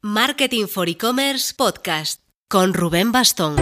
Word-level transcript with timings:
Marketing 0.00 0.68
for 0.68 0.88
E-Commerce 0.88 1.52
Podcast 1.56 2.22
con 2.46 2.72
Rubén 2.72 3.10
Bastón. 3.10 3.56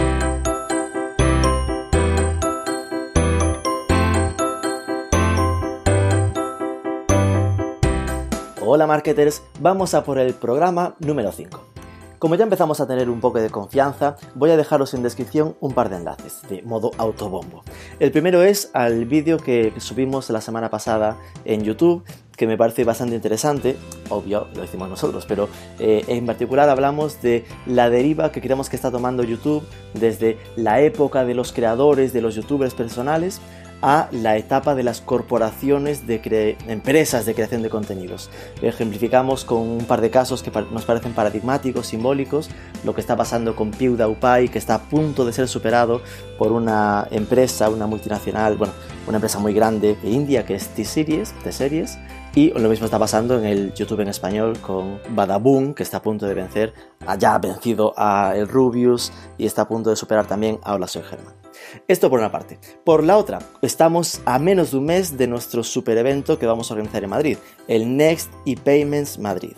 Hola 8.61 8.85
marketers, 8.85 9.41
vamos 9.59 9.95
a 9.95 10.03
por 10.03 10.19
el 10.19 10.35
programa 10.35 10.95
número 10.99 11.31
5. 11.31 11.76
Como 12.19 12.33
ya 12.33 12.45
empezamos 12.45 12.79
a 12.81 12.87
tener 12.87 13.11
un 13.11 13.19
poco 13.19 13.39
de 13.39 13.51
confianza, 13.51 14.15
voy 14.33 14.49
a 14.49 14.57
dejaros 14.57 14.95
en 14.95 15.03
descripción 15.03 15.55
un 15.59 15.73
par 15.73 15.89
de 15.89 15.97
enlaces 15.97 16.41
de 16.49 16.63
modo 16.63 16.89
autobombo. 16.97 17.61
El 17.99 18.11
primero 18.11 18.41
es 18.41 18.71
al 18.73 19.05
vídeo 19.05 19.37
que 19.37 19.71
subimos 19.77 20.27
la 20.31 20.41
semana 20.41 20.71
pasada 20.71 21.17
en 21.45 21.61
YouTube, 21.61 22.03
que 22.35 22.47
me 22.47 22.57
parece 22.57 22.83
bastante 22.85 23.13
interesante, 23.13 23.77
obvio, 24.09 24.47
lo 24.55 24.63
hicimos 24.63 24.89
nosotros, 24.89 25.25
pero 25.27 25.47
eh, 25.77 26.05
en 26.07 26.25
particular 26.25 26.69
hablamos 26.69 27.21
de 27.21 27.45
la 27.67 27.91
deriva 27.91 28.31
que 28.31 28.41
creemos 28.41 28.67
que 28.67 28.75
está 28.75 28.89
tomando 28.89 29.23
YouTube 29.23 29.63
desde 29.93 30.39
la 30.55 30.81
época 30.81 31.23
de 31.23 31.35
los 31.35 31.53
creadores, 31.53 32.13
de 32.13 32.21
los 32.21 32.33
youtubers 32.33 32.73
personales, 32.73 33.41
a 33.81 34.09
la 34.11 34.37
etapa 34.37 34.75
de 34.75 34.83
las 34.83 35.01
corporaciones 35.01 36.07
de 36.07 36.57
empresas 36.67 37.25
de 37.25 37.35
creación 37.35 37.61
de 37.61 37.69
contenidos. 37.69 38.29
Ejemplificamos 38.61 39.45
con 39.45 39.59
un 39.59 39.85
par 39.85 40.01
de 40.01 40.09
casos 40.09 40.43
que 40.43 40.51
nos 40.71 40.85
parecen 40.85 41.13
paradigmáticos, 41.13 41.87
simbólicos, 41.87 42.49
lo 42.83 42.95
que 42.95 43.01
está 43.01 43.15
pasando 43.15 43.55
con 43.55 43.71
PewDiePie, 43.71 44.49
que 44.49 44.57
está 44.57 44.75
a 44.75 44.81
punto 44.81 45.25
de 45.25 45.33
ser 45.33 45.47
superado 45.47 46.01
por 46.37 46.51
una 46.51 47.07
empresa, 47.11 47.69
una 47.69 47.87
multinacional, 47.87 48.57
bueno, 48.57 48.73
una 49.07 49.17
empresa 49.17 49.39
muy 49.39 49.53
grande 49.53 49.95
de 50.01 50.09
India 50.09 50.45
que 50.45 50.55
es 50.55 50.67
T-Series, 50.69 51.33
T-Series, 51.43 51.97
y 52.37 52.51
lo 52.51 52.69
mismo 52.69 52.85
está 52.85 52.99
pasando 52.99 53.39
en 53.39 53.45
el 53.45 53.73
YouTube 53.73 54.01
en 54.01 54.09
español 54.09 54.59
con 54.59 54.99
Badaboom, 55.09 55.73
que 55.73 55.81
está 55.81 55.97
a 55.97 56.01
punto 56.03 56.27
de 56.27 56.35
vencer, 56.35 56.71
ya 57.17 57.35
vencido 57.39 57.95
a 57.97 58.33
el 58.35 58.47
Rubius 58.47 59.11
y 59.39 59.47
está 59.47 59.63
a 59.63 59.67
punto 59.67 59.89
de 59.89 59.95
superar 59.95 60.27
también 60.27 60.59
a 60.61 60.75
Hola 60.75 60.87
Soy 60.87 61.01
Germán. 61.01 61.33
Esto 61.87 62.11
por 62.11 62.19
una 62.19 62.31
parte. 62.31 62.59
Por 62.83 63.03
la 63.03 63.17
otra, 63.17 63.39
estamos 63.63 64.21
a 64.25 64.37
menos 64.37 64.69
de 64.69 64.77
un 64.77 64.85
mes 64.85 65.17
de 65.17 65.25
nuestro 65.25 65.63
super 65.63 65.97
evento 65.97 66.37
que 66.37 66.45
vamos 66.45 66.69
a 66.69 66.75
organizar 66.75 67.03
en 67.03 67.09
Madrid, 67.09 67.37
el 67.67 67.97
Next 67.97 68.31
ePayments 68.45 69.17
Madrid. 69.17 69.53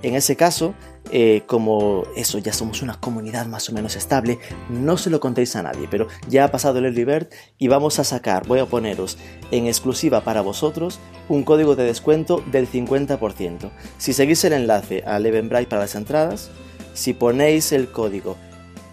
En 0.00 0.14
ese 0.14 0.36
caso, 0.36 0.72
eh, 1.10 1.42
como 1.46 2.04
eso, 2.16 2.38
ya 2.38 2.52
somos 2.52 2.82
una 2.82 2.98
comunidad 3.00 3.46
más 3.46 3.68
o 3.68 3.72
menos 3.72 3.96
estable, 3.96 4.38
no 4.68 4.96
se 4.96 5.10
lo 5.10 5.20
contéis 5.20 5.56
a 5.56 5.62
nadie, 5.62 5.88
pero 5.90 6.08
ya 6.28 6.44
ha 6.44 6.50
pasado 6.50 6.78
el 6.78 6.86
early 6.86 7.04
bird 7.04 7.28
y 7.58 7.68
vamos 7.68 7.98
a 7.98 8.04
sacar, 8.04 8.46
voy 8.46 8.58
a 8.58 8.66
poneros 8.66 9.18
en 9.50 9.66
exclusiva 9.66 10.22
para 10.22 10.40
vosotros 10.40 10.98
un 11.28 11.42
código 11.42 11.76
de 11.76 11.84
descuento 11.84 12.42
del 12.50 12.70
50%. 12.70 13.70
Si 13.98 14.12
seguís 14.12 14.44
el 14.44 14.52
enlace 14.52 15.02
al 15.06 15.26
Eventbrite 15.26 15.66
para 15.66 15.82
las 15.82 15.94
entradas, 15.94 16.50
si 16.94 17.12
ponéis 17.12 17.72
el 17.72 17.90
código 17.90 18.36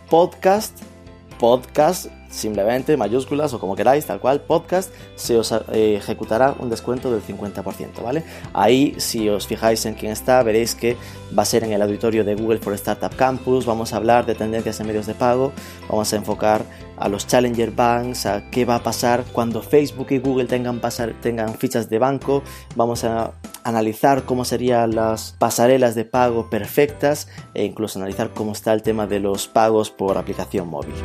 podcast, 0.09 0.77
podcast 1.39 2.07
simplemente 2.33 2.97
mayúsculas 2.97 3.53
o 3.53 3.59
como 3.59 3.75
queráis, 3.75 4.05
tal 4.05 4.19
cual, 4.19 4.41
podcast, 4.41 4.91
se 5.15 5.37
os 5.37 5.51
eh, 5.51 5.95
ejecutará 5.95 6.55
un 6.59 6.69
descuento 6.69 7.11
del 7.11 7.21
50%, 7.21 8.01
¿vale? 8.03 8.23
Ahí, 8.53 8.95
si 8.97 9.29
os 9.29 9.47
fijáis 9.47 9.85
en 9.85 9.93
quién 9.93 10.11
está, 10.11 10.41
veréis 10.41 10.73
que 10.73 10.97
va 11.37 11.43
a 11.43 11.45
ser 11.45 11.63
en 11.63 11.71
el 11.71 11.81
auditorio 11.81 12.23
de 12.23 12.35
Google 12.35 12.59
for 12.59 12.73
Startup 12.73 13.15
Campus, 13.15 13.65
vamos 13.65 13.93
a 13.93 13.97
hablar 13.97 14.25
de 14.25 14.35
tendencias 14.35 14.79
en 14.79 14.87
medios 14.87 15.05
de 15.05 15.13
pago, 15.13 15.51
vamos 15.87 16.11
a 16.11 16.15
enfocar 16.15 16.65
a 16.97 17.07
los 17.07 17.27
Challenger 17.27 17.71
Banks, 17.71 18.25
a 18.25 18.49
qué 18.49 18.65
va 18.65 18.75
a 18.75 18.83
pasar 18.83 19.23
cuando 19.31 19.61
Facebook 19.61 20.07
y 20.09 20.19
Google 20.19 20.45
tengan, 20.45 20.79
pasar, 20.79 21.13
tengan 21.21 21.55
fichas 21.55 21.89
de 21.89 21.99
banco, 21.99 22.43
vamos 22.75 23.03
a 23.03 23.33
analizar 23.63 24.23
cómo 24.23 24.43
serían 24.43 24.95
las 24.95 25.35
pasarelas 25.37 25.95
de 25.95 26.05
pago 26.05 26.49
perfectas 26.49 27.27
e 27.53 27.63
incluso 27.63 27.99
analizar 27.99 28.31
cómo 28.31 28.53
está 28.53 28.73
el 28.73 28.81
tema 28.81 29.07
de 29.07 29.19
los 29.19 29.47
pagos 29.47 29.89
por 29.91 30.17
aplicación 30.17 30.67
móvil. 30.67 30.95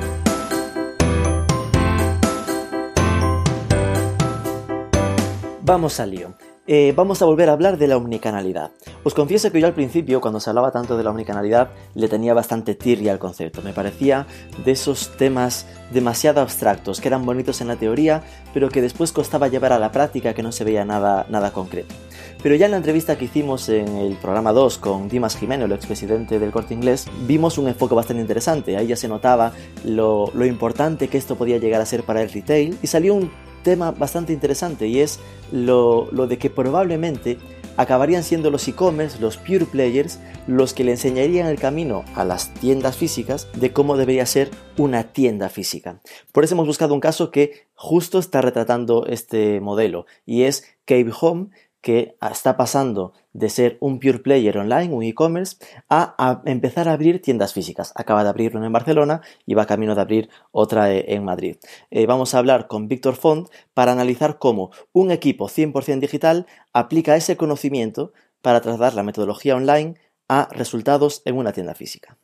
Vamos 5.69 6.01
al 6.01 6.13
lío. 6.13 6.33
Eh, 6.67 6.95
vamos 6.97 7.21
a 7.21 7.27
volver 7.27 7.51
a 7.51 7.53
hablar 7.53 7.77
de 7.77 7.89
la 7.89 7.99
omnicanalidad. 7.99 8.71
Os 9.05 9.13
confieso 9.13 9.53
que 9.53 9.61
yo 9.61 9.67
al 9.67 9.75
principio, 9.75 10.23
cuando 10.23 10.41
se 10.41 10.49
hablaba 10.49 10.71
tanto 10.71 10.97
de 10.97 11.05
la 11.05 11.11
omnicanalidad, 11.11 11.73
le 11.95 12.09
tenía 12.09 12.33
bastante 12.33 12.75
tirria 12.75 13.13
al 13.13 13.19
concepto. 13.19 13.61
Me 13.61 13.75
parecía 13.75 14.27
de 14.65 14.73
esos 14.73 15.15
temas 15.19 15.67
demasiado 15.93 16.41
abstractos, 16.41 17.03
que 17.03 17.09
eran 17.09 17.27
bonitos 17.27 17.61
en 17.61 17.69
la 17.69 17.77
teoría, 17.77 18.23
pero 18.55 18.71
que 18.71 18.81
después 18.81 19.13
costaba 19.13 19.49
llevar 19.49 19.75
a 19.75 19.79
la 19.79 19.93
práctica, 19.93 20.33
que 20.33 20.43
no 20.43 20.53
se 20.53 20.65
veía 20.65 20.87
nada, 20.87 21.27
nada 21.29 21.53
concreto. 21.53 21.95
Pero 22.43 22.55
ya 22.55 22.65
en 22.65 22.71
la 22.71 22.79
entrevista 22.79 23.19
que 23.19 23.27
hicimos 23.27 23.69
en 23.69 23.89
el 23.89 24.17
programa 24.17 24.55
2 24.55 24.79
con 24.79 25.11
Dimas 25.11 25.37
Jiménez, 25.37 25.67
el 25.67 25.73
expresidente 25.73 26.39
del 26.39 26.51
Corte 26.51 26.73
Inglés, 26.73 27.05
vimos 27.27 27.59
un 27.59 27.69
enfoque 27.69 27.95
bastante 27.95 28.23
interesante. 28.23 28.79
Ahí 28.79 28.87
ya 28.87 28.97
se 28.97 29.07
notaba 29.07 29.53
lo 29.85 30.47
importante 30.47 31.09
que 31.09 31.19
esto 31.19 31.37
podía 31.37 31.59
llegar 31.59 31.83
a 31.83 31.85
ser 31.85 32.05
para 32.05 32.23
el 32.23 32.31
retail 32.31 32.79
y 32.83 32.87
salió 32.87 33.13
un 33.13 33.31
tema 33.63 33.91
bastante 33.91 34.33
interesante 34.33 34.87
y 34.87 35.01
es 35.01 35.21
lo, 35.53 36.07
de 36.11 36.39
que 36.39 36.51
probablemente 36.51 37.39
acabarían 37.77 38.25
siendo 38.25 38.51
los 38.51 38.67
e-commerce, 38.67 39.21
los 39.21 39.37
pure 39.37 39.65
players, 39.65 40.19
los 40.47 40.75
que 40.75 40.85
le 40.85 40.93
enseñarían 40.93 41.47
el 41.47 41.61
camino 41.61 42.05
a 42.15 42.25
las 42.25 42.53
tiendas 42.55 42.97
físicas 42.97 43.49
de 43.55 43.73
cómo 43.73 43.97
debería 43.97 44.27
ser 44.27 44.51
una 44.77 45.13
tienda 45.13 45.49
física. 45.49 46.01
Por 46.33 46.45
eso 46.45 46.55
hemos 46.55 46.67
buscado 46.67 46.95
un 46.95 47.01
caso 47.01 47.31
que 47.31 47.67
justo 47.75 48.19
está 48.19 48.41
retratando 48.41 49.07
este 49.07 49.61
modelo 49.61 50.07
y 50.27 50.43
es 50.43 50.65
Cave 50.87 51.13
Home, 51.21 51.49
que 51.89 52.19
está 52.21 52.59
pasando 52.59 53.15
de 53.33 53.49
ser 53.49 53.79
un 53.81 53.99
pure 53.99 54.19
player 54.19 54.59
online, 54.59 54.93
un 54.93 55.03
e-commerce, 55.05 55.57
a, 55.89 56.43
empezar 56.45 56.87
a 56.87 56.93
abrir 56.93 57.23
tiendas 57.23 57.55
físicas. 57.55 57.95
Acaba 57.95 58.23
de 58.23 58.29
abrir 58.29 58.55
una 58.55 58.67
en 58.67 58.75
Barcelona 58.75 59.23
y 59.47 59.55
va 59.55 59.65
camino 59.65 59.95
de 59.95 60.03
abrir 60.03 60.29
otra 60.53 60.93
eh, 60.93 61.15
en 61.15 61.25
Madrid. 61.25 61.57
Eh, 61.91 62.05
vamos 62.05 62.35
a 62.35 62.41
hablar 62.41 62.67
con 62.67 62.89
Víctor 62.89 63.15
Font 63.15 63.49
para 63.73 63.93
analizar 63.93 64.39
cómo 64.39 64.71
un 64.93 65.11
equipo 65.11 65.49
100% 65.49 66.01
digital 66.01 66.47
aplica 66.75 67.17
ese 67.17 67.39
conocimiento 67.39 68.13
para 68.43 68.61
trasladar 68.61 68.93
la 68.93 69.03
metodología 69.03 69.57
online 69.57 69.95
a 70.29 70.51
resultados 70.53 71.23
en 71.25 71.39
una 71.39 71.55
tienda 71.55 71.75
física. 71.75 72.19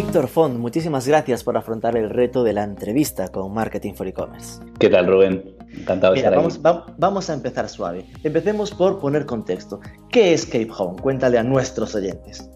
Víctor 0.00 0.28
Font, 0.28 0.56
muchísimas 0.60 1.08
gracias 1.08 1.42
por 1.42 1.56
afrontar 1.56 1.96
el 1.96 2.08
reto 2.08 2.44
de 2.44 2.52
la 2.52 2.62
entrevista 2.62 3.32
con 3.32 3.52
Marketing 3.52 3.94
for 3.94 4.06
E-Commerce. 4.06 4.62
¿Qué 4.78 4.88
tal, 4.88 5.08
Rubén? 5.08 5.56
Encantado 5.76 6.12
de 6.12 6.20
estar 6.20 6.36
vamos, 6.36 6.60
vamos 6.96 7.28
a 7.28 7.34
empezar 7.34 7.68
suave. 7.68 8.04
Empecemos 8.22 8.70
por 8.72 9.00
poner 9.00 9.26
contexto. 9.26 9.80
¿Qué 10.08 10.32
es 10.34 10.46
Cape 10.46 10.68
Home? 10.78 11.02
Cuéntale 11.02 11.36
a 11.36 11.42
nuestros 11.42 11.96
oyentes. 11.96 12.48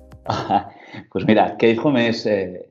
pues 1.12 1.26
mira, 1.26 1.54
Cape 1.54 1.80
Home 1.82 2.10
es 2.10 2.26
eh, 2.26 2.70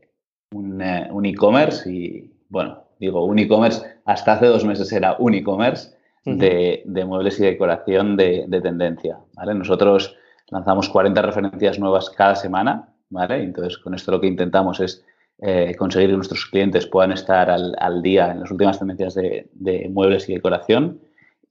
eh, 0.53 1.07
un, 1.11 1.25
e-commerce 1.25 1.91
y, 1.91 2.33
bueno, 2.47 2.81
digo 2.97 3.25
un 3.25 3.39
e-commerce, 3.39 3.85
hasta 4.05 4.35
hace 4.35 4.45
dos 4.45 4.63
meses 4.63 4.89
era 4.93 5.17
un 5.19 5.33
e-commerce 5.33 5.97
de, 6.23 6.81
muebles 7.05 7.37
y 7.41 7.43
decoración 7.43 8.15
de, 8.15 8.45
de 8.47 8.61
tendencia. 8.61 9.19
¿vale? 9.33 9.53
Nosotros 9.53 10.15
lanzamos 10.47 10.87
40 10.87 11.21
referencias 11.23 11.77
nuevas 11.77 12.09
cada 12.09 12.35
semana 12.35 12.90
entonces, 13.11 13.77
con 13.77 13.93
esto 13.93 14.11
lo 14.11 14.21
que 14.21 14.27
intentamos 14.27 14.79
es 14.79 15.03
eh, 15.39 15.75
conseguir 15.75 16.09
que 16.09 16.15
nuestros 16.15 16.45
clientes 16.45 16.85
puedan 16.87 17.11
estar 17.11 17.49
al, 17.49 18.01
día 18.01 18.31
en 18.31 18.41
las 18.41 18.51
últimas 18.51 18.77
tendencias 18.77 19.15
de, 19.15 19.89
muebles 19.91 20.29
y 20.29 20.33
decoración 20.33 21.01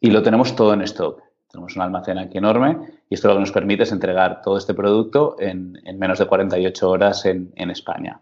y 0.01 0.11
lo 0.11 0.23
tenemos 0.23 0.55
todo 0.55 0.75
en 0.75 0.83
stock. 0.83 1.23
Tenemos 1.51 1.75
un 1.75 1.83
almacén 1.83 2.17
aquí 2.19 2.39
enorme 2.39 2.79
y 3.09 3.15
esto 3.15 3.27
lo 3.27 3.35
que 3.35 3.41
nos 3.41 3.51
permite 3.51 3.83
es 3.83 3.91
entregar 3.91 4.43
todo 4.43 4.57
este 4.57 4.75
producto 4.75 5.37
en, 5.41 5.77
menos 5.99 6.21
de 6.21 6.27
48 6.27 6.89
horas 6.89 7.27
en, 7.27 7.53
España, 7.57 8.21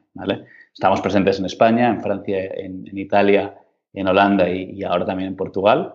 Estamos 0.72 1.00
presentes 1.00 1.38
en 1.38 1.44
España, 1.44 1.88
en 1.88 2.00
Francia, 2.00 2.38
en, 2.54 2.96
Italia, 2.96 3.54
en 3.92 4.08
Holanda 4.08 4.48
y, 4.48 4.82
ahora 4.84 5.04
también 5.04 5.28
en 5.28 5.36
Portugal. 5.36 5.92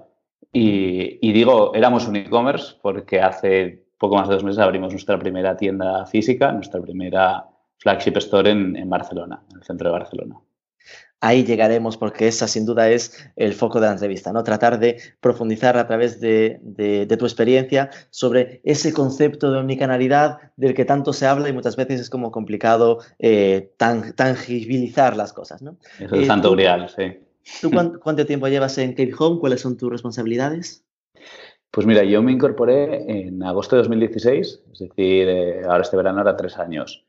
Y, 0.52 1.18
y 1.28 1.32
digo, 1.32 1.74
éramos 1.74 2.08
un 2.08 2.18
e-commerce 2.18 2.76
porque 2.80 3.22
hace 3.22 3.83
poco 3.98 4.16
más 4.16 4.28
de 4.28 4.36
dos 4.36 4.44
meses 4.44 4.60
abrimos 4.60 4.92
nuestra 4.92 5.18
primera 5.18 5.56
tienda 5.56 6.06
física, 6.06 6.52
nuestra 6.52 6.82
primera 6.82 7.46
flagship 7.78 8.18
store 8.18 8.52
en, 8.52 8.90
Barcelona, 8.90 9.44
en 9.52 9.58
el 9.58 9.64
centro 9.64 9.90
de 9.90 9.94
Barcelona. 9.94 10.40
Ahí 11.20 11.46
llegaremos 11.46 11.96
porque 11.96 12.28
esa 12.28 12.50
sin 12.50 12.66
duda 12.66 12.90
es 12.90 13.32
el 13.38 13.54
foco 13.54 13.80
de 13.80 13.88
la 13.88 13.94
entrevista, 13.94 14.34
¿no? 14.34 14.44
Tratar 14.44 14.78
de 14.78 14.98
profundizar 15.22 15.78
a 15.78 15.88
través 15.88 16.20
de, 16.20 16.60
tu 17.18 17.26
experiencia 17.26 17.90
sobre 18.10 18.60
ese 18.66 18.92
concepto 18.92 19.52
de 19.52 19.60
omnicanalidad 19.60 20.52
del 20.58 20.74
que 20.74 20.84
tanto 20.84 21.14
se 21.14 21.26
habla 21.26 21.48
y 21.48 21.54
muchas 21.54 21.78
veces 21.78 22.02
es 22.02 22.10
como 22.10 22.32
complicado 22.32 23.00
eh, 23.20 23.74
tangibilizar 23.78 25.16
las 25.16 25.32
cosas, 25.32 25.62
¿no? 25.62 25.78
Eso 26.00 26.16
es 26.16 26.28
santo 26.28 26.52
grial, 26.52 26.90
sí. 26.90 27.20
¿Tú 27.62 27.72
cuánto, 27.72 28.00
cuánto, 28.00 28.26
tiempo 28.26 28.48
llevas 28.48 28.78
en 28.78 28.92
Cape 28.92 29.14
Home? 29.18 29.40
¿Cuáles 29.40 29.62
son 29.62 29.78
tus 29.78 29.90
responsabilidades? 29.90 30.84
Pues 31.74 31.88
mira, 31.88 32.04
yo 32.04 32.22
me 32.22 32.32
incorporé 32.32 33.26
en 33.26 33.42
agosto 33.42 33.76
de 33.76 33.82
2016, 33.82 34.62
es 34.74 34.80
decir, 34.80 35.28
eh, 35.28 35.64
ahora 35.66 35.82
este 35.82 35.98
verano 35.98 36.22
era 36.22 36.38
tres 36.38 36.60
años. 36.60 37.04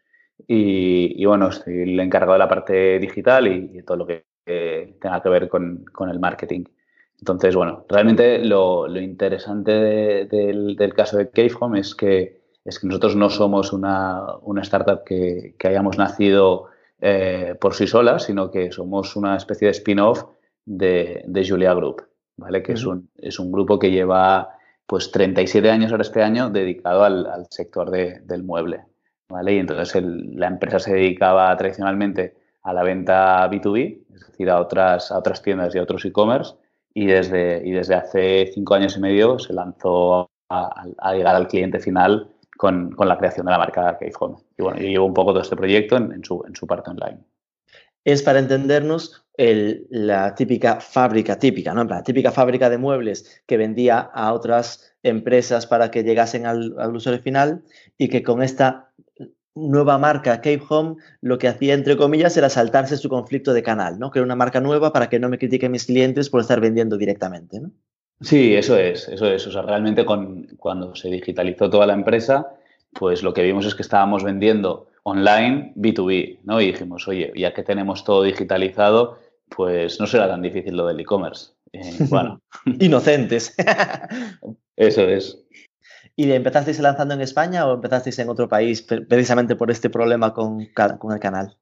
Y, 0.49 1.23
bueno, 1.27 1.49
estoy 1.51 1.83
el 1.83 2.01
encargado 2.01 2.33
de 2.33 2.39
la 2.39 2.49
parte 2.49 2.99
digital 2.99 3.47
y, 3.47 3.83
todo 3.83 3.99
lo 3.99 4.07
que 4.07 4.25
tenga 4.99 5.23
que 5.23 5.29
ver 5.29 5.51
con, 5.51 5.85
el 6.11 6.19
marketing. 6.19 6.65
Entonces, 7.19 7.55
bueno, 7.55 7.85
realmente 7.91 8.39
lo, 8.39 8.89
interesante 8.99 9.71
del, 9.71 10.95
caso 10.97 11.19
de 11.19 11.29
Cave 11.29 11.53
Home 11.61 11.81
es 11.81 11.95
que, 11.95 12.41
es 12.65 12.79
que 12.79 12.87
nosotros 12.87 13.17
no 13.17 13.29
somos 13.29 13.71
una, 13.75 14.25
startup 14.63 15.05
que, 15.05 15.57
hayamos 15.63 15.99
nacido 15.99 16.69
eh, 17.03 17.55
por 17.61 17.75
sí 17.75 17.87
sola, 17.87 18.19
sino 18.19 18.51
que 18.51 18.73
somos 18.73 19.15
una 19.15 19.37
especie 19.37 19.67
de 19.67 19.73
spin-off 19.73 20.25
de, 20.65 21.47
Julia 21.47 21.75
Group, 21.75 22.03
¿vale? 22.39 22.63
Que 22.63 22.73
es, 22.73 22.87
un, 22.87 23.11
es 23.19 23.39
un 23.39 23.53
grupo 23.53 23.79
que 23.79 23.91
lleva 23.91 24.54
pues 24.87 25.11
37 25.11 25.71
años 25.71 25.91
ahora 25.91 26.03
este 26.03 26.23
año 26.23 26.51
dedicado 26.51 27.05
al, 27.05 27.47
sector 27.51 27.91
del 27.91 28.43
mueble, 28.43 28.85
¿vale? 29.29 29.55
Y 29.55 29.59
entonces 29.59 30.03
la 30.03 30.49
empresa 30.49 30.79
se 30.79 30.95
dedicaba 30.95 31.57
tradicionalmente 31.57 32.37
a 32.63 32.73
la 32.73 32.83
venta 32.83 33.49
B2B, 33.51 34.05
es 34.15 34.27
decir, 34.29 34.51
a 34.51 34.61
otras, 34.61 35.11
tiendas 35.43 35.75
y 35.75 35.79
a 35.79 35.83
otros 35.83 36.05
e-commerce, 36.05 36.55
y 36.93 37.07
desde, 37.07 37.95
hace 37.95 38.51
cinco 38.55 38.75
años 38.75 38.97
y 38.97 39.01
medio 39.01 39.39
se 39.39 39.53
lanzó 39.53 40.31
a, 40.51 40.85
llegar 41.13 41.35
al 41.35 41.49
cliente 41.49 41.81
final 41.81 42.31
con, 42.57 42.95
la 42.99 43.19
creación 43.19 43.47
de 43.47 43.53
la 43.53 43.59
marca 43.59 43.99
Cave 43.99 44.13
Home. 44.21 44.37
Y 44.57 44.63
bueno, 44.63 44.79
yo 44.79 44.87
llevo 44.87 45.07
un 45.07 45.15
poco 45.15 45.33
todo 45.33 45.43
este 45.43 45.57
proyecto 45.57 45.97
en 45.97 46.25
su 46.25 46.67
parte 46.67 46.91
online. 46.91 47.21
Es 48.05 48.23
para 48.23 48.39
entendernos 48.39 49.24
la 49.37 50.35
típica 50.35 50.81
fábrica 50.81 51.39
típica, 51.39 51.75
¿no? 51.75 51.85
La 51.85 52.03
típica 52.03 52.31
fábrica 52.31 52.71
de 52.71 52.79
muebles 52.79 53.43
que 53.47 53.57
vendía 53.57 53.99
a 53.99 54.33
otras 54.33 54.95
empresas 55.03 55.67
para 55.67 55.91
que 55.91 56.05
llegasen 56.05 56.47
al, 56.47 56.75
al 56.79 56.95
usuario 56.95 57.21
final 57.21 57.63
y 57.99 58.09
que 58.09 58.23
con 58.23 58.43
esta 58.43 58.93
nueva 59.55 59.99
marca 59.99 60.37
Cape 60.37 60.63
Home 60.69 60.97
lo 61.21 61.39
que 61.39 61.49
hacía, 61.49 61.75
entre 61.75 61.97
comillas, 61.97 62.37
era 62.37 62.49
saltarse 62.49 62.97
su 62.97 63.09
conflicto 63.09 63.53
de 63.53 63.63
canal, 63.63 63.99
¿no? 63.99 64.11
Crear 64.11 64.25
una 64.25 64.37
marca 64.37 64.61
nueva 64.61 64.93
para 64.93 65.09
que 65.09 65.19
no 65.19 65.29
me 65.29 65.39
critiquen 65.39 65.73
mis 65.73 65.87
clientes 65.87 66.31
por 66.31 66.41
estar 66.41 66.61
vendiendo 66.61 66.97
directamente. 66.97 67.61
Sí, 68.21 68.55
eso 68.55 68.77
es, 68.77 69.09
eso 69.09 69.27
es. 69.27 69.47
O 69.47 69.53
sea, 69.53 69.63
realmente 69.63 70.05
con, 70.05 70.47
cuando 70.59 70.95
se 70.95 71.09
digitalizó 71.09 71.71
toda 71.71 71.87
la 71.87 71.95
empresa, 71.95 72.55
pues 72.93 73.23
lo 73.23 73.35
que 73.35 73.43
vimos 73.43 73.67
es 73.67 73.75
que 73.75 73.83
estábamos 73.83 74.25
vendiendo 74.25 74.89
online 75.03 75.73
B2B, 75.77 76.41
¿no? 76.45 76.61
Y 76.61 76.67
dijimos, 76.67 77.07
oye, 77.09 77.33
ya 77.37 77.53
que 77.53 77.63
tenemos 77.63 78.05
todo 78.05 78.23
digitalizado, 78.23 79.19
pues 79.57 80.01
no 80.01 80.07
será 80.07 80.29
tan 80.29 80.43
difícil 80.43 80.77
lo 80.77 80.87
del 80.87 81.01
e-commerce. 81.01 81.53
Eh, 81.73 81.81
bueno. 82.11 82.41
Inocentes. 82.81 83.55
eso 84.77 85.03
es. 85.03 85.41
¿Y 86.17 86.31
empezasteis 86.31 86.79
lanzando 86.79 87.15
en 87.15 87.21
España 87.21 87.67
o 87.67 87.75
empezasteis 87.75 88.19
en 88.21 88.29
otro 88.29 88.49
país 88.49 88.83
precisamente 88.83 89.57
por 89.57 89.71
este 89.71 89.91
problema 89.91 90.33
con, 90.33 90.69
con 90.99 91.13
el 91.13 91.19
canal? 91.19 91.57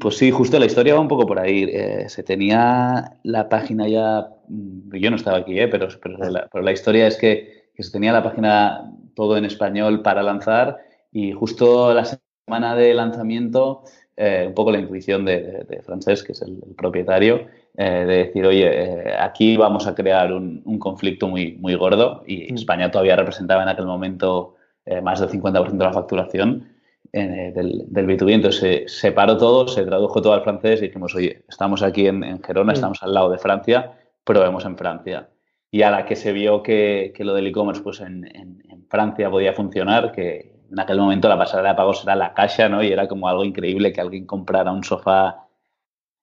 Pues 0.00 0.18
sí, 0.18 0.30
justo 0.30 0.58
la 0.58 0.66
historia 0.66 0.94
va 0.94 1.00
un 1.00 1.08
poco 1.08 1.26
por 1.26 1.38
ahí. 1.38 1.64
Eh, 1.64 2.08
se 2.08 2.22
tenía 2.22 3.18
la 3.22 3.48
página 3.48 3.88
ya, 3.88 4.28
mm, 4.48 4.94
yo 4.94 5.10
no 5.10 5.16
estaba 5.16 5.38
aquí, 5.38 5.58
eh, 5.58 5.68
pero, 5.68 5.88
pero, 6.02 6.62
la, 6.62 6.72
historia 6.72 7.06
es 7.06 7.16
que, 7.16 7.70
se 7.78 7.90
tenía 7.90 8.12
la 8.12 8.22
página 8.22 8.92
todo 9.14 9.36
en 9.36 9.44
español 9.44 10.02
para 10.02 10.22
lanzar 10.22 10.78
y 11.12 11.32
justo 11.32 11.94
la 11.94 12.04
semana 12.46 12.74
de 12.74 12.92
lanzamiento, 12.92 13.84
eh, 14.20 14.46
un 14.48 14.54
poco 14.54 14.72
la 14.72 14.80
intuición 14.80 15.24
de, 15.24 15.64
de, 15.68 15.80
Francesc, 15.80 16.26
que 16.26 16.32
es 16.32 16.42
el 16.42 16.58
propietario, 16.76 17.46
eh, 17.76 18.04
de 18.04 18.16
decir, 18.24 18.44
oye, 18.44 18.66
eh, 18.66 19.14
aquí 19.16 19.56
vamos 19.56 19.86
a 19.86 19.94
crear 19.94 20.32
un, 20.32 20.60
conflicto 20.80 21.28
muy, 21.28 21.52
muy 21.52 21.76
gordo 21.76 22.24
y 22.26 22.52
mm. 22.52 22.56
España 22.56 22.90
todavía 22.90 23.14
representaba 23.14 23.62
en 23.62 23.68
aquel 23.68 23.86
momento 23.86 24.56
más 25.02 25.20
del 25.20 25.28
50% 25.28 25.70
de 25.70 25.84
la 25.84 25.92
facturación 25.92 26.68
del, 27.12 27.84
del, 27.86 28.06
B2B. 28.06 28.32
Entonces 28.32 28.60
se 28.60 28.88
separó 28.88 29.36
todo, 29.36 29.68
se 29.68 29.84
tradujo 29.84 30.20
todo 30.20 30.32
al 30.32 30.42
francés 30.42 30.80
y 30.80 30.86
dijimos, 30.86 31.14
oye, 31.14 31.44
estamos 31.48 31.84
aquí 31.84 32.08
en, 32.08 32.42
Gerona, 32.42 32.72
mm. 32.72 32.74
estamos 32.74 33.02
al 33.04 33.14
lado 33.14 33.30
de 33.30 33.38
Francia, 33.38 33.92
probemos 34.24 34.64
en 34.64 34.76
Francia. 34.76 35.28
Y 35.70 35.82
a 35.82 35.92
la 35.92 36.06
que 36.06 36.16
se 36.16 36.32
vio 36.32 36.60
que, 36.60 37.12
que 37.14 37.22
lo 37.22 37.34
del 37.34 37.46
e-commerce 37.46 37.82
pues 37.82 38.00
en, 38.00 38.24
en, 38.34 38.84
Francia 38.88 39.30
podía 39.30 39.52
funcionar, 39.52 40.10
que 40.10 40.57
en 40.70 40.78
aquel 40.78 40.98
momento 40.98 41.28
la 41.28 41.38
pasarela 41.38 41.70
de 41.70 41.74
pagos 41.74 42.02
era 42.02 42.16
la 42.16 42.34
caja, 42.34 42.68
¿no? 42.68 42.82
Y 42.82 42.92
era 42.92 43.08
como 43.08 43.28
algo 43.28 43.44
increíble 43.44 43.92
que 43.92 44.00
alguien 44.00 44.26
comprara 44.26 44.72
un 44.72 44.84
sofá 44.84 45.48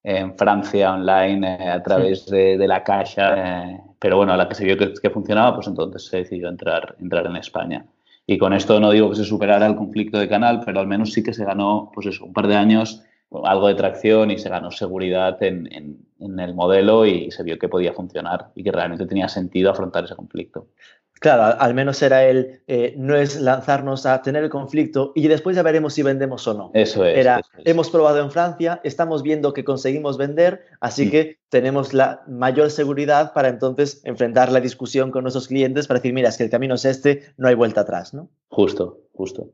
en 0.03 0.37
Francia 0.37 0.93
online 0.93 1.55
eh, 1.55 1.69
a 1.69 1.81
través 1.81 2.27
de, 2.27 2.57
la 2.67 2.83
caja, 2.83 3.33
eh, 3.37 3.81
pero 3.99 4.17
bueno, 4.17 4.33
a 4.33 4.37
la 4.37 4.47
que 4.47 4.53
se 4.53 4.63
vio 4.63 4.77
que, 4.77 5.09
funcionaba, 5.09 5.55
pues 5.55 5.67
entonces 5.67 6.05
se 6.05 6.17
decidió 6.17 6.47
entrar, 6.47 6.95
entrar 6.99 7.25
en 7.25 7.37
España. 7.37 7.85
Y 8.27 8.37
con 8.37 8.53
esto 8.53 8.79
no 8.79 8.91
digo 8.91 9.09
que 9.09 9.15
se 9.15 9.23
superara 9.23 9.65
el 9.65 9.75
conflicto 9.75 10.19
de 10.19 10.29
canal, 10.29 10.61
pero 10.63 10.79
al 10.79 10.87
menos 10.87 11.11
sí 11.11 11.23
que 11.23 11.33
se 11.33 11.43
ganó, 11.43 11.91
pues 11.93 12.07
eso, 12.07 12.25
un 12.25 12.33
par 12.33 12.47
de 12.47 12.55
años, 12.55 13.03
algo 13.43 13.67
de 13.67 13.75
tracción 13.75 14.31
y 14.31 14.37
se 14.37 14.49
ganó 14.49 14.71
seguridad 14.71 15.41
en, 15.43 15.67
en 16.19 16.39
el 16.39 16.53
modelo 16.53 17.05
y 17.05 17.31
se 17.31 17.43
vio 17.43 17.59
que 17.59 17.69
podía 17.69 17.93
funcionar 17.93 18.51
y 18.55 18.63
que 18.63 18.71
realmente 18.71 19.05
tenía 19.05 19.27
sentido 19.27 19.71
afrontar 19.71 20.05
ese 20.05 20.15
conflicto. 20.15 20.67
Claro, 21.19 21.59
al 21.59 21.73
menos 21.73 22.01
era 22.01 22.25
el, 22.25 22.61
eh, 22.67 22.93
no 22.97 23.15
es 23.15 23.39
lanzarnos 23.39 24.05
a 24.05 24.21
tener 24.21 24.43
el 24.43 24.49
conflicto 24.49 25.13
y 25.15 25.27
después 25.27 25.55
ya 25.55 25.63
veremos 25.63 25.93
si 25.93 26.03
vendemos 26.03 26.45
o 26.47 26.53
no. 26.53 26.71
Eso 26.73 27.05
es. 27.05 27.17
Era, 27.17 27.41
hemos 27.63 27.89
probado 27.89 28.19
en 28.19 28.31
Francia, 28.31 28.81
estamos 28.83 29.23
viendo 29.23 29.53
que 29.53 29.63
conseguimos 29.63 30.17
vender, 30.17 30.65
así 30.81 31.05
mm. 31.05 31.11
que 31.11 31.37
tenemos 31.49 31.93
la 31.93 32.21
mayor 32.27 32.69
seguridad 32.69 33.31
para 33.33 33.47
entonces 33.47 34.01
enfrentar 34.03 34.51
la 34.51 34.59
discusión 34.59 35.09
con 35.09 35.23
nuestros 35.23 35.47
clientes 35.47 35.87
para 35.87 35.99
decir, 35.99 36.13
mira, 36.13 36.29
es 36.29 36.37
que 36.37 36.43
el 36.43 36.49
camino 36.49 36.75
es 36.75 36.83
este, 36.83 37.23
no 37.37 37.47
hay 37.47 37.55
vuelta 37.55 37.81
atrás, 37.81 38.13
¿no? 38.13 38.29
Justo, 38.49 38.99
justo. 39.13 39.51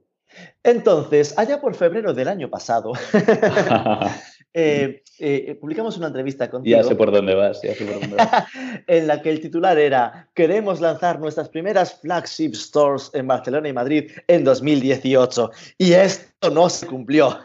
Entonces, 0.63 1.37
allá 1.37 1.59
por 1.59 1.75
febrero 1.75 2.13
del 2.13 2.27
año 2.27 2.49
pasado, 2.49 2.93
Eh, 4.53 5.01
eh, 5.19 5.57
publicamos 5.59 5.97
una 5.97 6.07
entrevista 6.07 6.49
contigo. 6.49 6.77
Ya 6.77 6.83
sé 6.83 6.95
por 6.95 7.09
dónde 7.11 7.35
vas, 7.35 7.61
ya 7.61 7.73
sé 7.73 7.85
por 7.85 8.01
dónde 8.01 8.17
vas. 8.17 8.45
en 8.87 9.07
la 9.07 9.21
que 9.21 9.29
el 9.29 9.39
titular 9.39 9.79
era 9.79 10.29
Queremos 10.33 10.81
lanzar 10.81 11.19
nuestras 11.19 11.47
primeras 11.47 12.01
flagship 12.01 12.53
stores 12.53 13.11
en 13.13 13.27
Barcelona 13.27 13.69
y 13.69 13.73
Madrid 13.73 14.11
en 14.27 14.43
2018. 14.43 15.51
Y 15.77 15.93
esto 15.93 16.49
no 16.49 16.69
se 16.69 16.85
cumplió. 16.85 17.39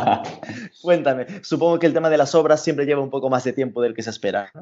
Cuéntame, 0.82 1.26
supongo 1.42 1.78
que 1.78 1.86
el 1.86 1.94
tema 1.94 2.10
de 2.10 2.18
las 2.18 2.34
obras 2.34 2.62
siempre 2.62 2.84
lleva 2.84 3.00
un 3.00 3.10
poco 3.10 3.30
más 3.30 3.44
de 3.44 3.54
tiempo 3.54 3.80
del 3.80 3.94
que 3.94 4.02
se 4.02 4.10
espera. 4.10 4.52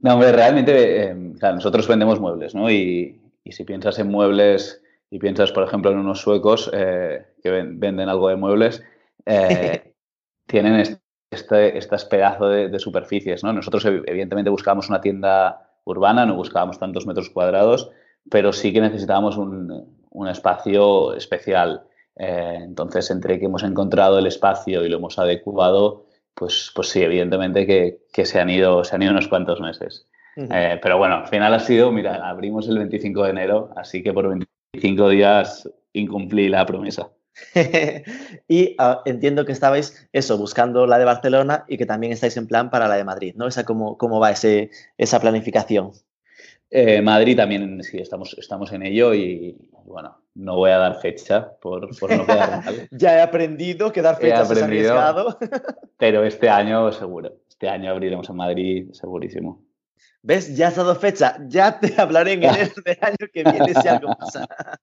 No, 0.00 0.14
hombre, 0.14 0.30
realmente, 0.32 1.04
eh, 1.04 1.14
nosotros 1.14 1.88
vendemos 1.88 2.20
muebles, 2.20 2.54
¿no? 2.54 2.70
Y, 2.70 3.18
y, 3.44 3.52
si 3.52 3.64
piensas 3.64 3.98
en 3.98 4.08
muebles 4.08 4.82
y 5.10 5.18
piensas, 5.18 5.52
por 5.52 5.64
ejemplo, 5.64 5.90
en 5.90 5.98
unos 5.98 6.20
suecos 6.20 6.70
que 6.70 7.50
venden 7.50 8.08
algo 8.08 8.28
de 8.28 8.36
muebles, 8.36 8.82
tienen 10.46 10.98
este, 11.30 11.78
este 11.78 11.96
pedazo 12.10 12.48
de, 12.48 12.78
superficies. 12.78 13.44
¿no? 13.44 13.52
Nosotros, 13.52 13.84
evidentemente, 13.84 14.50
buscábamos 14.50 14.88
una 14.88 15.00
tienda 15.00 15.68
urbana, 15.84 16.26
no 16.26 16.36
buscábamos 16.36 16.78
tantos 16.78 17.06
metros 17.06 17.30
cuadrados, 17.30 17.90
pero 18.30 18.52
sí 18.52 18.72
que 18.72 18.80
necesitábamos 18.80 19.36
un, 19.36 19.86
espacio 20.28 21.14
especial. 21.14 21.84
Eh, 22.16 22.58
entonces, 22.60 23.10
entre 23.10 23.38
que 23.38 23.46
hemos 23.46 23.62
encontrado 23.62 24.18
el 24.18 24.26
espacio 24.26 24.84
y 24.84 24.88
lo 24.88 24.96
hemos 24.96 25.18
adecuado, 25.18 26.06
pues, 26.34 26.72
pues 26.74 26.88
sí, 26.88 27.02
evidentemente 27.02 27.66
que, 27.66 28.24
se, 28.26 28.40
han 28.40 28.50
ido, 28.50 28.82
se 28.84 28.96
han 28.96 29.02
ido 29.02 29.12
unos 29.12 29.28
cuantos 29.28 29.60
meses. 29.60 30.06
Eh, 30.36 30.78
pero 30.80 30.98
bueno, 30.98 31.16
al 31.16 31.28
final 31.28 31.52
ha 31.54 31.60
sido, 31.60 31.90
mira, 31.90 32.28
abrimos 32.28 32.68
el 32.68 32.78
25 32.78 33.24
de 33.24 33.30
enero, 33.30 33.70
así 33.76 34.02
que 34.02 34.12
por 34.12 34.28
25 34.28 34.50
días 34.72 35.68
incumplí 35.92 36.48
la 36.48 36.66
promesa. 36.66 37.10
y 38.48 38.74
ah, 38.78 39.00
entiendo 39.04 39.44
que 39.44 39.52
estabais 39.52 40.08
eso, 40.12 40.36
buscando 40.38 40.86
la 40.86 40.98
de 40.98 41.04
Barcelona 41.04 41.64
y 41.68 41.78
que 41.78 41.86
también 41.86 42.12
estáis 42.12 42.36
en 42.36 42.48
plan 42.48 42.70
para 42.70 42.88
la 42.88 42.96
de 42.96 43.04
Madrid, 43.04 43.34
¿no? 43.36 43.46
Esa, 43.46 43.64
¿Cómo, 43.64 43.96
cómo 43.96 44.18
va 44.18 44.32
ese, 44.32 44.70
esa 44.96 45.20
planificación? 45.20 45.92
Eh, 46.70 47.00
Madrid 47.00 47.36
también, 47.36 47.82
sí, 47.82 47.98
estamos, 47.98 48.36
estamos 48.38 48.72
en 48.72 48.82
ello 48.82 49.14
y 49.14 49.56
bueno, 49.84 50.18
no 50.34 50.56
voy 50.56 50.70
a 50.70 50.78
dar 50.78 51.00
fecha 51.00 51.52
por, 51.60 51.96
por 51.98 52.14
no 52.14 52.26
quedar 52.26 52.64
mal. 52.64 52.88
ya 52.90 53.16
he 53.16 53.22
aprendido 53.22 53.90
que 53.92 54.02
dar 54.02 54.16
fecha 54.16 54.42
es 54.42 54.62
arriesgado. 54.62 55.38
pero 55.96 56.24
este 56.24 56.50
año 56.50 56.92
seguro, 56.92 57.36
este 57.48 57.68
año 57.68 57.90
abriremos 57.90 58.28
en 58.28 58.36
Madrid 58.36 58.92
segurísimo. 58.92 59.67
¿Ves? 60.22 60.56
Ya 60.56 60.68
has 60.68 60.76
dado 60.76 60.94
fecha. 60.96 61.38
Ya 61.48 61.78
te 61.80 61.94
hablaré 62.00 62.34
en 62.34 62.44
enero 62.44 62.74
del 62.84 62.98
año 63.00 63.16
que 63.32 63.44
viene 63.44 63.74
si 63.74 63.88
algo 63.88 64.14
pasa. 64.18 64.46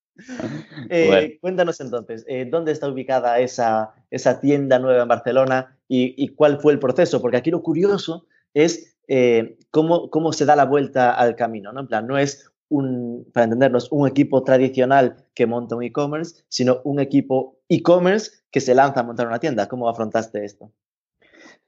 Eh, 0.89 1.39
cuéntanos 1.41 1.81
entonces, 1.81 2.24
eh, 2.29 2.48
¿dónde 2.50 2.72
está 2.72 2.88
ubicada 2.88 3.38
esa, 3.39 3.93
esa 4.10 4.39
tienda 4.39 4.79
nueva 4.79 5.01
en 5.01 5.10
Barcelona 5.10 5.77
y, 5.89 6.29
cuál 6.29 6.62
fue 6.62 6.72
el 6.72 6.79
proceso? 6.79 7.22
Porque 7.22 7.36
aquí 7.36 7.51
lo 7.51 7.62
curioso 7.62 8.25
es 8.53 8.95
eh, 9.10 9.57
cómo, 9.72 10.10
cómo 10.10 10.31
se 10.31 10.45
da 10.45 10.55
la 10.55 10.63
vuelta 10.63 11.12
al 11.12 11.36
camino. 11.36 11.74
¿no? 11.74 11.81
En 11.81 11.88
plan, 11.88 12.07
no 12.07 12.17
es 12.17 12.50
un, 12.69 13.29
para 13.34 13.43
entendernos, 13.43 13.91
un 13.91 14.07
equipo 14.07 14.41
tradicional 14.43 15.17
que 15.34 15.45
monta 15.48 15.75
un 15.75 15.84
e-commerce, 15.84 16.43
sino 16.48 16.79
un 16.86 17.01
equipo 17.01 17.60
e-commerce 17.67 18.31
que 18.51 18.62
se 18.62 18.74
lanza 18.74 19.01
a 19.01 19.03
montar 19.03 19.27
una 19.27 19.39
tienda. 19.39 19.67
¿Cómo 19.67 19.89
afrontaste 19.89 20.45
esto? 20.45 20.72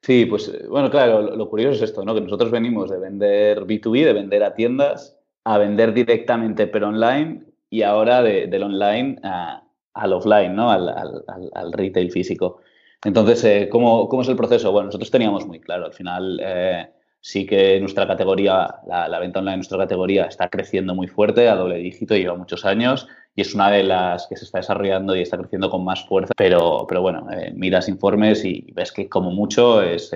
Sí, 0.02 0.26
pues 0.26 0.68
bueno, 0.70 0.90
claro, 0.90 1.36
lo, 1.36 1.50
curioso 1.50 1.76
es 1.76 1.90
esto, 1.90 2.06
¿no? 2.06 2.14
Que 2.14 2.22
nosotros 2.22 2.52
venimos 2.52 2.90
de 2.90 2.98
vender 2.98 3.66
B2B, 3.66 4.06
de 4.06 4.14
vender 4.14 4.44
a 4.44 4.54
tiendas, 4.54 5.20
a 5.44 5.58
vender 5.58 5.94
directamente 5.94 6.68
pero 6.68 6.90
online 6.90 7.44
y 7.70 7.82
ahora 7.82 8.22
del 8.22 8.64
online 8.64 9.20
al 9.24 10.14
offline, 10.14 10.56
¿no? 10.56 10.72
Al, 10.72 11.74
retail 11.74 12.12
físico. 12.12 12.62
Entonces, 13.04 13.68
¿cómo, 13.70 14.08
¿cómo, 14.08 14.22
es 14.22 14.30
el 14.30 14.36
proceso? 14.36 14.72
Bueno, 14.72 14.88
nosotros 14.88 15.12
teníamos 15.12 15.46
muy 15.46 15.60
claro, 15.60 15.86
al 15.86 15.94
final 15.94 16.40
sí 17.22 17.46
que 17.46 17.80
nuestra 17.80 18.08
categoría, 18.08 18.76
la, 18.88 19.20
venta 19.20 19.40
online 19.40 19.54
de 19.54 19.58
nuestra 19.58 19.78
categoría 19.78 20.26
está 20.26 20.50
creciendo 20.50 20.96
muy 20.96 21.08
fuerte, 21.08 21.50
a 21.50 21.56
doble 21.56 21.78
dígito, 21.78 22.16
lleva 22.16 22.36
muchos 22.36 22.64
años 22.64 23.08
y 23.38 23.42
es 23.42 23.54
una 23.54 23.70
de 23.70 23.84
las 23.84 24.26
que 24.26 24.36
se 24.36 24.46
está 24.46 24.58
desarrollando 24.58 25.16
y 25.16 25.22
está 25.22 25.38
creciendo 25.38 25.70
con 25.70 25.86
más 25.86 26.04
fuerza. 26.08 26.34
Pero, 26.36 26.88
pero 26.90 27.04
bueno, 27.04 27.28
eh, 27.32 27.54
miras 27.56 27.88
informes 27.88 28.44
y 28.44 28.66
ves 28.74 28.92
que 28.92 29.08
como 29.08 29.30
mucho 29.30 29.84
es 29.84 30.12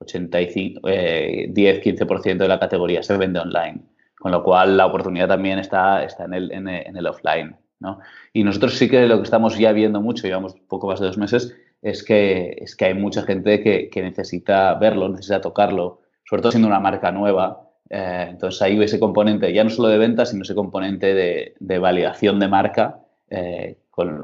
85, 0.00 0.82
10-15% 0.82 2.36
de 2.36 2.48
la 2.48 2.60
categoría 2.60 3.02
se 3.02 3.16
vende 3.16 3.40
online, 3.40 3.80
con 4.18 4.30
lo 4.30 4.42
cual 4.44 4.76
la 4.76 4.84
oportunidad 4.84 5.28
también 5.28 5.58
está, 5.58 6.04
está 6.04 6.26
en, 6.26 6.34
el, 6.34 6.52
en, 6.52 6.68
el 6.68 7.06
offline. 7.06 7.56
¿no? 7.78 7.98
Y 8.34 8.44
nosotros 8.44 8.76
sí 8.76 8.90
que 8.90 9.06
lo 9.06 9.16
que 9.16 9.24
estamos 9.24 9.56
ya 9.56 9.72
viendo 9.72 10.02
mucho, 10.02 10.26
llevamos 10.26 10.54
poco 10.68 10.86
más 10.86 11.00
de 11.00 11.06
dos 11.06 11.16
meses, 11.16 11.56
es 11.80 12.04
que, 12.04 12.58
es 12.60 12.76
que 12.76 12.84
hay 12.84 12.94
mucha 12.94 13.22
gente 13.22 13.62
que, 13.62 13.88
que 13.88 14.02
necesita 14.02 14.74
verlo, 14.74 15.08
necesita 15.08 15.40
tocarlo, 15.40 16.02
sobre 16.28 16.42
todo 16.42 16.52
siendo 16.52 16.68
una 16.68 16.78
marca 16.78 17.10
nueva. 17.10 17.69
Eh, 17.90 18.26
entonces 18.30 18.62
ahí 18.62 18.80
ese 18.80 19.00
componente, 19.00 19.52
ya 19.52 19.64
no 19.64 19.70
solo 19.70 19.88
de 19.88 19.98
ventas, 19.98 20.30
sino 20.30 20.42
ese 20.42 20.54
componente 20.54 21.12
de, 21.12 21.78
validación 21.78 22.38
de 22.38 22.48
marca, 22.48 23.00
eh, 23.28 23.76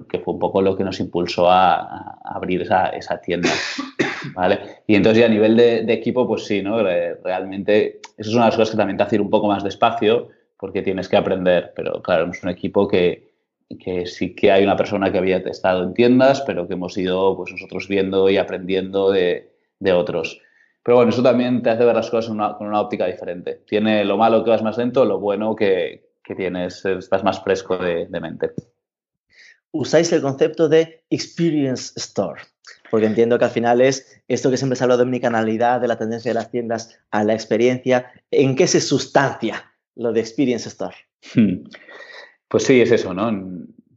que 0.08 0.20
fue 0.20 0.32
un 0.32 0.40
poco 0.40 0.62
lo 0.62 0.74
que 0.74 0.84
nos 0.84 1.00
impulsó 1.00 1.50
a, 1.50 2.18
abrir 2.24 2.62
esa, 2.62 2.88
esa, 2.90 3.20
tienda. 3.20 3.50
¿vale? 4.34 4.60
Y 4.86 4.94
entonces 4.94 5.20
ya 5.20 5.26
a 5.26 5.30
nivel 5.30 5.56
de, 5.56 5.92
equipo, 5.92 6.26
pues 6.26 6.44
sí, 6.44 6.62
¿no? 6.62 6.82
realmente 6.82 8.00
eso 8.16 8.30
es 8.30 8.34
una 8.34 8.44
de 8.44 8.50
las 8.50 8.56
cosas 8.56 8.70
que 8.70 8.76
también 8.78 8.96
te 8.96 9.02
hace 9.02 9.16
ir 9.16 9.20
un 9.20 9.30
poco 9.30 9.48
más 9.48 9.62
despacio 9.62 10.28
porque 10.56 10.80
tienes 10.80 11.08
que 11.08 11.16
aprender, 11.16 11.72
pero 11.76 12.00
claro, 12.02 12.30
es 12.30 12.42
un 12.42 12.48
equipo 12.48 12.88
que, 12.88 13.30
que 13.78 14.06
sí 14.06 14.34
que 14.34 14.50
hay 14.50 14.64
una 14.64 14.76
persona 14.76 15.12
que 15.12 15.18
había 15.18 15.42
testado 15.42 15.82
en 15.82 15.92
tiendas, 15.92 16.40
pero 16.42 16.66
que 16.66 16.74
hemos 16.74 16.96
ido 16.96 17.36
pues, 17.36 17.52
nosotros 17.52 17.88
viendo 17.88 18.30
y 18.30 18.38
aprendiendo 18.38 19.10
de, 19.10 19.50
de 19.80 19.92
otros. 19.92 20.40
Pero 20.86 20.98
bueno, 20.98 21.10
eso 21.10 21.20
también 21.20 21.64
te 21.64 21.70
hace 21.70 21.84
ver 21.84 21.96
las 21.96 22.08
cosas 22.08 22.28
con 22.28 22.68
una 22.68 22.80
óptica 22.80 23.06
diferente. 23.06 23.64
Tiene 23.66 24.04
lo 24.04 24.16
malo 24.16 24.44
que 24.44 24.50
vas 24.50 24.62
más 24.62 24.78
lento, 24.78 25.04
lo 25.04 25.18
bueno 25.18 25.56
que, 25.56 26.12
tienes, 26.36 26.84
estás 26.84 27.24
más 27.24 27.42
fresco 27.42 27.76
de, 27.76 28.06
mente. 28.20 28.52
Usáis 29.72 30.12
el 30.12 30.22
concepto 30.22 30.68
de 30.68 31.02
Experience 31.10 31.92
Store, 31.96 32.40
porque 32.88 33.06
entiendo 33.06 33.36
que 33.36 33.46
al 33.46 33.50
final 33.50 33.80
es 33.80 34.22
esto 34.28 34.48
que 34.48 34.56
siempre 34.56 34.76
se 34.76 34.84
habla 34.84 34.96
de 34.96 35.02
omnicanalidad, 35.02 35.80
de 35.80 35.88
la 35.88 35.98
tendencia 35.98 36.30
de 36.30 36.34
las 36.34 36.52
tiendas 36.52 36.96
a 37.10 37.24
la 37.24 37.34
experiencia. 37.34 38.12
¿En 38.30 38.54
qué 38.54 38.68
se 38.68 38.80
sustancia 38.80 39.72
lo 39.96 40.12
de 40.12 40.20
Experience 40.20 40.68
Store? 40.68 40.94
Hmm. 41.34 41.64
Pues 42.46 42.62
sí, 42.62 42.80
es 42.80 42.92
eso, 42.92 43.12
¿no? 43.12 43.28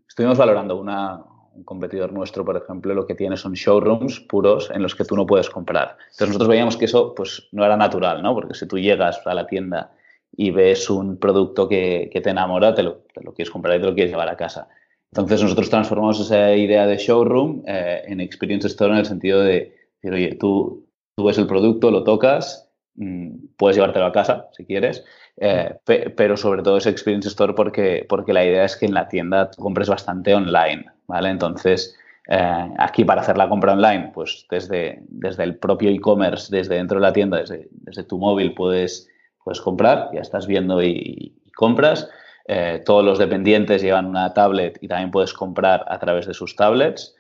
Estuvimos 0.08 0.40
valorando 0.40 0.76
una, 0.76 1.24
un 1.60 1.66
competidor 1.66 2.14
nuestro, 2.14 2.46
por 2.46 2.56
ejemplo, 2.56 2.94
lo 2.94 3.06
que 3.06 3.16
tiene 3.16 3.36
son 3.36 3.54
showrooms 3.54 4.22
puros 4.22 4.72
en 4.74 4.82
los 4.82 4.96
que 4.96 5.04
tú 5.04 5.16
no 5.16 5.26
puedes 5.26 5.50
comprar. 5.50 5.98
Entonces 6.06 6.30
nosotros 6.30 6.50
veíamos 6.50 6.78
que 6.78 6.86
eso 6.86 7.14
pues 7.14 7.48
no 7.52 7.66
era 7.66 7.76
natural, 7.76 8.24
¿no? 8.24 8.34
Porque 8.34 8.54
si 8.54 8.66
tú 8.66 8.80
llegas 8.80 9.22
a 9.26 9.34
la 9.34 9.46
tienda 9.46 9.92
y 10.36 10.52
ves 10.52 10.90
un 10.90 11.18
producto 11.18 11.68
que, 11.68 12.10
te 12.12 12.30
enamora, 12.30 12.74
te 12.74 12.84
lo, 12.84 13.04
quieres 13.36 13.52
comprar 13.52 13.78
y 13.78 13.82
te 13.82 13.88
lo 13.88 13.94
quieres 13.94 14.12
llevar 14.12 14.30
a 14.30 14.38
casa. 14.38 14.70
Entonces 15.12 15.42
nosotros 15.44 15.70
transformamos 15.70 16.20
esa 16.20 16.56
idea 16.56 16.86
de 16.86 16.98
showroom 16.98 17.64
eh, 17.68 18.04
en 18.06 18.22
experience 18.22 18.68
store 18.68 18.94
en 18.94 19.00
el 19.00 19.06
sentido 19.06 19.42
de 19.42 19.76
oye, 20.04 20.36
tú, 20.40 20.88
tú 21.16 21.26
ves 21.26 21.38
el 21.38 21.48
producto, 21.48 21.92
lo 21.92 22.04
tocas, 22.04 22.72
mm, 22.96 23.48
puedes 23.58 23.76
llevártelo 23.76 24.06
a 24.06 24.12
casa 24.14 24.48
si 24.54 24.66
quieres, 24.66 25.04
eh, 25.42 25.80
pero 25.86 26.36
sobre 26.36 26.62
todo 26.64 26.78
es 26.78 26.86
Experience 26.86 27.30
Store 27.30 27.54
porque, 27.54 28.06
porque 28.10 28.34
la 28.34 28.44
idea 28.44 28.66
es 28.66 28.76
que 28.76 28.86
en 28.86 28.94
la 28.94 29.08
tienda 29.08 29.50
tú 29.50 29.62
compres 29.62 29.88
bastante 29.88 30.36
online, 30.36 30.86
¿vale? 31.08 31.30
Entonces, 31.30 31.96
eh, 32.28 32.74
aquí 32.78 33.06
para 33.06 33.22
hacer 33.22 33.38
la 33.38 33.48
compra 33.48 33.72
online, 33.72 34.12
pues 34.14 34.46
desde, 34.50 35.02
desde 35.08 35.44
el 35.44 35.56
propio 35.58 35.90
e-commerce, 35.92 36.54
desde 36.54 36.76
dentro 36.76 37.00
de 37.00 37.04
la 37.04 37.14
tienda, 37.14 37.38
desde, 37.38 37.70
desde, 37.72 38.04
tu 38.04 38.18
móvil 38.18 38.54
puedes, 38.54 39.08
puedes 39.42 39.62
comprar, 39.62 40.10
ya 40.14 40.20
estás 40.20 40.46
viendo 40.46 40.84
y, 40.84 41.36
compras. 41.56 42.10
Eh, 42.46 42.82
todos 42.86 43.06
los 43.06 43.18
dependientes 43.18 43.82
llevan 43.82 44.08
una 44.08 44.34
tablet 44.34 44.78
y 44.82 44.88
también 44.90 45.12
puedes 45.12 45.34
comprar 45.34 45.86
a 45.88 46.00
través 46.00 46.26
de 46.26 46.34
sus 46.34 46.56
tablets. 46.56 47.16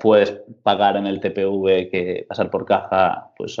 puedes 0.00 0.32
pagar 0.62 0.96
en 0.96 1.06
el 1.06 1.20
TPV 1.20 1.88
que 1.90 2.26
pasar 2.28 2.50
por 2.50 2.64
caja 2.66 3.30
pues 3.36 3.56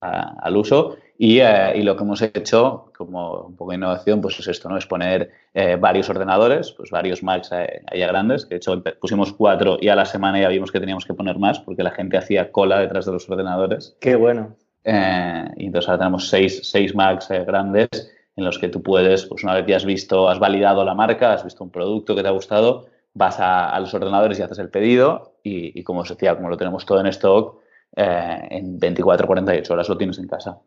al 0.00 0.56
uso 0.56 0.96
eh, 1.18 1.72
y, 1.74 1.82
lo 1.82 1.96
que 1.96 2.04
hemos 2.04 2.22
hecho 2.22 2.92
como 2.96 3.40
un 3.40 3.56
poco 3.56 3.72
de 3.72 3.76
innovación, 3.76 4.20
pues 4.20 4.38
es 4.38 4.46
esto, 4.46 4.68
¿no? 4.68 4.76
Es 4.76 4.86
poner 4.86 5.32
eh, 5.52 5.76
varios 5.76 6.08
ordenadores, 6.08 6.72
pues 6.72 6.90
varios 6.90 7.24
Macs 7.24 7.50
eh, 7.52 7.82
allá 7.86 8.06
grandes, 8.06 8.44
que 8.46 8.54
de 8.54 8.56
hecho 8.58 8.80
pusimos 9.00 9.32
cuatro 9.32 9.78
y 9.80 9.88
a 9.88 9.96
la 9.96 10.04
semana 10.04 10.40
ya 10.40 10.48
vimos 10.48 10.70
que 10.70 10.78
teníamos 10.78 11.04
que 11.04 11.14
poner 11.14 11.38
más 11.38 11.58
porque 11.58 11.82
la 11.82 11.90
gente 11.90 12.16
hacía 12.16 12.52
cola 12.52 12.78
detrás 12.78 13.06
de 13.06 13.12
los 13.12 13.28
ordenadores. 13.28 13.96
Qué 14.00 14.14
bueno. 14.14 14.56
y 14.84 15.66
entonces 15.66 15.88
ahora 15.88 15.98
tenemos 15.98 16.28
seis, 16.28 16.60
seis 16.62 16.94
Macs 16.94 17.28
grandes 17.46 17.88
en 18.36 18.44
los 18.44 18.58
que 18.58 18.68
tú 18.68 18.82
puedes, 18.82 19.26
pues 19.26 19.42
una 19.42 19.54
vez 19.54 19.66
ya 19.66 19.76
has 19.76 19.84
visto, 19.84 20.28
has 20.28 20.38
validado 20.38 20.84
la 20.84 20.94
marca, 20.94 21.32
has 21.32 21.42
visto 21.42 21.64
un 21.64 21.70
producto 21.70 22.14
que 22.14 22.22
te 22.22 22.28
ha 22.28 22.32
gustado, 22.32 22.86
vas 23.14 23.38
a, 23.40 23.78
los 23.80 23.92
ordenadores 23.92 24.38
y 24.38 24.42
haces 24.42 24.60
el 24.60 24.70
pedido 24.70 25.34
y, 25.42 25.78
y, 25.78 25.82
como 25.82 26.00
os 26.00 26.08
decía, 26.08 26.36
como 26.36 26.48
lo 26.48 26.56
tenemos 26.56 26.86
todo 26.86 27.00
en 27.00 27.08
stock, 27.08 27.58
en 27.96 28.78
24 28.78 29.26
48 29.26 29.72
horas 29.72 29.88
lo 29.88 29.96
tienes 29.98 30.18
en 30.18 30.28
casa. 30.28 30.60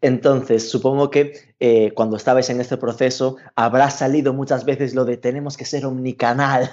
Entonces, 0.00 0.68
supongo 0.70 1.10
que 1.10 1.34
eh, 1.60 1.92
cuando 1.94 2.16
estabais 2.16 2.50
en 2.50 2.60
este 2.60 2.76
proceso 2.76 3.36
habrá 3.54 3.90
salido 3.90 4.32
muchas 4.32 4.64
veces 4.64 4.94
lo 4.94 5.04
de 5.04 5.16
tenemos 5.16 5.56
que 5.56 5.64
ser 5.64 5.86
omnicanal. 5.86 6.70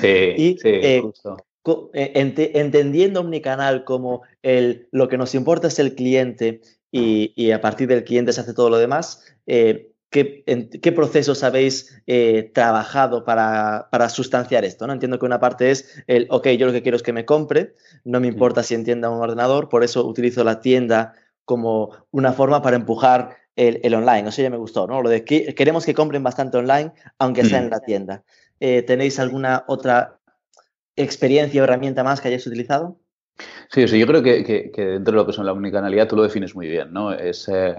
Sí, 0.00 0.34
y, 0.36 0.58
sí, 0.58 0.68
eh, 0.68 1.02
eh, 1.94 2.12
entendiendo 2.54 3.20
omnicanal 3.20 3.84
como 3.84 4.22
el, 4.42 4.88
lo 4.92 5.08
que 5.08 5.18
nos 5.18 5.34
importa 5.34 5.68
es 5.68 5.78
el 5.78 5.94
cliente 5.94 6.60
y, 6.92 7.50
a 7.52 7.60
partir 7.60 7.88
del 7.88 8.04
cliente 8.04 8.32
se 8.32 8.40
hace 8.40 8.54
todo 8.54 8.68
lo 8.68 8.78
demás, 8.78 9.22
¿qué, 9.46 9.84
¿qué, 10.10 10.92
procesos 10.92 11.44
habéis 11.44 12.02
trabajado 12.52 13.24
para, 13.24 13.88
para, 13.92 14.08
sustanciar 14.08 14.64
esto? 14.64 14.88
¿no? 14.88 14.92
Entiendo 14.92 15.20
que 15.20 15.26
una 15.26 15.38
parte 15.38 15.70
es 15.70 16.02
el, 16.08 16.26
ok, 16.30 16.48
yo 16.48 16.66
lo 16.66 16.72
que 16.72 16.82
quiero 16.82 16.96
es 16.96 17.04
que 17.04 17.12
me 17.12 17.24
compre, 17.24 17.74
no 18.02 18.18
me 18.18 18.26
importa 18.26 18.64
si 18.64 18.74
entienda 18.74 19.08
un 19.08 19.22
ordenador, 19.22 19.68
por 19.68 19.84
eso 19.84 20.04
utilizo 20.04 20.42
la 20.42 20.60
tienda 20.60 21.14
como 21.50 21.90
una 22.12 22.32
forma 22.32 22.62
para 22.62 22.76
empujar 22.76 23.36
el, 23.56 23.92
online. 23.92 24.28
Eso 24.28 24.40
ya 24.40 24.50
me 24.50 24.56
gustó, 24.56 24.86
¿no? 24.86 25.02
Lo 25.02 25.08
de 25.08 25.24
que 25.24 25.52
queremos 25.52 25.84
que 25.84 25.94
compren 25.94 26.22
bastante 26.22 26.58
online, 26.58 26.92
aunque 27.18 27.44
sea 27.44 27.58
en 27.58 27.66
mm. 27.66 27.70
la 27.70 27.80
tienda. 27.80 28.22
Eh, 28.60 28.82
¿Tenéis 28.82 29.18
alguna 29.18 29.64
otra 29.66 30.20
experiencia 30.94 31.60
o 31.60 31.64
herramienta 31.64 32.04
más 32.04 32.20
que 32.20 32.28
hayáis 32.28 32.46
utilizado? 32.46 33.00
Sí, 33.68 33.88
sí 33.88 33.98
yo 33.98 34.06
creo 34.06 34.22
que, 34.22 34.70
dentro 34.76 35.12
de 35.12 35.16
lo 35.16 35.26
que 35.26 35.32
son 35.32 35.44
la 35.44 35.50
omnicanalidad 35.50 36.06
tú 36.06 36.14
lo 36.14 36.22
defines 36.22 36.54
muy 36.54 36.68
bien, 36.68 36.92
¿no? 36.92 37.12
Es, 37.12 37.48
eh, 37.48 37.74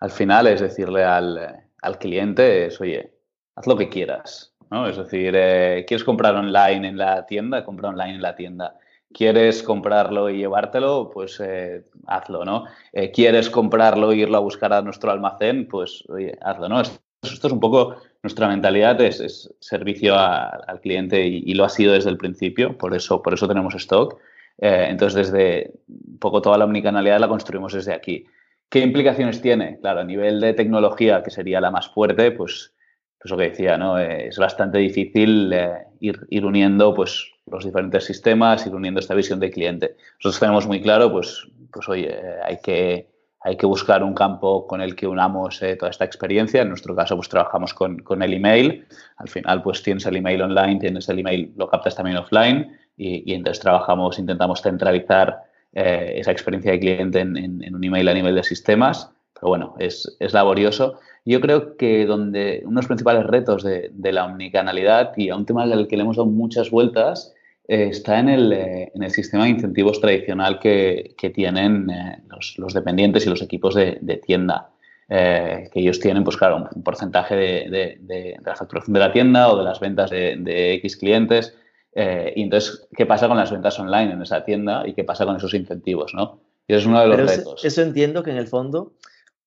al 0.00 0.10
final 0.10 0.48
es 0.48 0.60
decirle 0.60 1.04
al, 1.04 1.62
cliente, 2.00 2.66
es, 2.66 2.80
oye, 2.80 3.14
haz 3.54 3.68
lo 3.68 3.76
que 3.76 3.88
quieras, 3.88 4.52
¿no? 4.68 4.88
Es 4.88 4.96
decir, 4.96 5.32
eh, 5.36 5.84
¿quieres 5.86 6.02
comprar 6.02 6.34
online 6.34 6.88
en 6.88 6.96
la 6.96 7.24
tienda? 7.24 7.64
Compra 7.64 7.90
online 7.90 8.16
en 8.16 8.22
la 8.22 8.34
tienda 8.34 8.74
quieres 9.12 9.62
comprarlo 9.62 10.30
y 10.30 10.38
llevártelo, 10.38 11.10
pues 11.12 11.40
eh, 11.40 11.84
hazlo, 12.06 12.44
¿no? 12.44 12.64
Eh, 12.92 13.10
quieres 13.10 13.50
comprarlo 13.50 14.12
e 14.12 14.16
irlo 14.16 14.36
a 14.36 14.40
buscar 14.40 14.72
a 14.72 14.82
nuestro 14.82 15.10
almacén, 15.10 15.68
pues 15.68 16.04
hazlo, 16.40 16.68
¿no? 16.68 16.80
Esto, 16.80 17.00
es 17.22 17.52
un 17.52 17.60
poco 17.60 17.96
nuestra 18.22 18.48
mentalidad, 18.48 19.00
es, 19.00 19.54
servicio 19.60 20.16
al 20.16 20.80
cliente 20.80 21.24
y, 21.24 21.54
lo 21.54 21.64
ha 21.64 21.68
sido 21.68 21.92
desde 21.92 22.10
el 22.10 22.18
principio, 22.18 22.76
por 22.76 22.94
eso, 22.94 23.22
por 23.22 23.34
eso 23.34 23.46
tenemos 23.46 23.74
stock. 23.74 24.18
Eh, 24.58 24.86
entonces, 24.88 25.30
desde 25.30 25.72
un 25.88 26.18
poco 26.18 26.42
toda 26.42 26.58
la 26.58 26.64
omnicanalidad 26.64 27.20
la 27.20 27.28
construimos 27.28 27.72
desde 27.72 27.94
aquí. 27.94 28.26
¿Qué 28.68 28.80
implicaciones 28.80 29.40
tiene? 29.40 29.78
Claro, 29.80 30.00
a 30.00 30.04
nivel 30.04 30.40
de 30.40 30.54
tecnología, 30.54 31.22
que 31.22 31.30
sería 31.30 31.60
la 31.60 31.70
más 31.70 31.88
fuerte, 31.88 32.32
pues, 32.32 32.74
pues 33.18 33.30
lo 33.30 33.36
que 33.36 33.50
decía, 33.50 33.76
¿no? 33.76 33.98
es 33.98 34.36
bastante 34.38 34.78
difícil 34.78 35.54
ir 36.00 36.44
uniendo, 36.44 36.94
pues, 36.94 37.31
los 37.46 37.64
diferentes 37.64 38.04
sistemas, 38.04 38.66
ir 38.66 38.74
uniendo 38.74 39.00
esta 39.00 39.14
visión 39.14 39.40
de 39.40 39.50
cliente. 39.50 39.96
Nosotros 40.18 40.40
tenemos 40.40 40.66
muy 40.66 40.80
claro, 40.80 41.10
pues, 41.10 41.46
pues 41.72 41.88
oye, 41.88 42.16
hay 42.44 42.58
que, 42.62 43.10
hay 43.40 43.56
que 43.56 43.66
buscar 43.66 44.02
un 44.02 44.14
campo 44.14 44.66
con 44.66 44.80
el 44.80 44.94
que 44.94 45.06
unamos 45.06 45.60
eh, 45.62 45.76
toda 45.76 45.90
esta 45.90 46.04
experiencia. 46.04 46.62
En 46.62 46.68
nuestro 46.68 46.94
caso, 46.94 47.16
pues 47.16 47.28
trabajamos 47.28 47.74
con, 47.74 47.98
con, 47.98 48.22
el 48.22 48.34
email. 48.34 48.86
Al 49.16 49.28
final, 49.28 49.62
pues 49.62 49.82
tienes 49.82 50.06
el 50.06 50.16
email 50.16 50.42
online, 50.42 50.78
tienes 50.78 51.08
el 51.08 51.18
email, 51.18 51.52
lo 51.56 51.68
captas 51.68 51.96
también 51.96 52.16
offline 52.16 52.78
y, 52.96 53.30
y 53.30 53.34
entonces 53.34 53.60
trabajamos, 53.60 54.18
intentamos 54.18 54.62
centralizar 54.62 55.42
eh, 55.72 56.14
esa 56.16 56.30
experiencia 56.30 56.72
de 56.72 56.80
cliente 56.80 57.20
en, 57.20 57.36
en, 57.36 57.74
un 57.74 57.82
email 57.82 58.08
a 58.08 58.14
nivel 58.14 58.34
de 58.34 58.44
sistemas. 58.44 59.10
Pero 59.34 59.48
bueno, 59.48 59.74
es, 59.78 60.16
es 60.20 60.32
laborioso. 60.32 61.00
Yo 61.24 61.40
creo 61.40 61.76
que 61.76 62.04
donde 62.04 62.62
unos 62.64 62.86
principales 62.86 63.24
retos 63.26 63.62
de, 63.62 63.90
de, 63.92 64.12
la 64.12 64.24
omnicanalidad 64.24 65.12
y 65.16 65.28
a 65.28 65.36
un 65.36 65.46
tema 65.46 65.62
al 65.62 65.86
que 65.86 65.96
le 65.96 66.02
hemos 66.02 66.16
dado 66.16 66.28
muchas 66.28 66.70
vueltas 66.70 67.32
eh, 67.68 67.88
está 67.90 68.18
en 68.18 68.28
el, 68.28 68.52
eh, 68.52 68.92
en 68.94 69.02
el, 69.04 69.10
sistema 69.10 69.44
de 69.44 69.50
incentivos 69.50 70.00
tradicional 70.00 70.58
que, 70.58 71.14
que 71.16 71.30
tienen 71.30 71.88
eh, 71.90 72.22
los, 72.28 72.58
los, 72.58 72.74
dependientes 72.74 73.24
y 73.24 73.30
los 73.30 73.40
equipos 73.40 73.74
de, 73.74 73.98
de 74.00 74.16
tienda. 74.16 74.70
que 75.08 75.70
ellos 75.74 76.00
tienen, 76.00 76.24
pues 76.24 76.36
claro, 76.36 76.68
un 76.74 76.82
porcentaje 76.82 77.36
de, 77.36 77.98
de, 78.00 78.36
la 78.44 78.56
facturación 78.56 78.94
de 78.94 79.00
la 79.00 79.12
tienda 79.12 79.52
o 79.52 79.58
de 79.58 79.64
las 79.64 79.78
ventas 79.78 80.10
de, 80.10 80.74
X 80.74 80.96
clientes. 80.96 81.54
Eh, 81.94 82.32
y 82.36 82.42
entonces, 82.42 82.88
¿qué 82.96 83.06
pasa 83.06 83.28
con 83.28 83.36
las 83.36 83.52
ventas 83.52 83.78
online 83.78 84.12
en 84.12 84.22
esa 84.22 84.44
tienda 84.44 84.82
y 84.86 84.94
qué 84.94 85.04
pasa 85.04 85.26
con 85.26 85.36
esos 85.36 85.52
incentivos, 85.54 86.14
¿no? 86.14 86.40
Y 86.66 86.74
es 86.74 86.86
uno 86.86 87.00
de 87.00 87.06
los 87.08 87.18
retos. 87.18 87.64
Eso, 87.64 87.82
entiendo 87.82 88.22
que 88.22 88.30
en 88.30 88.38
el 88.38 88.46
fondo 88.46 88.92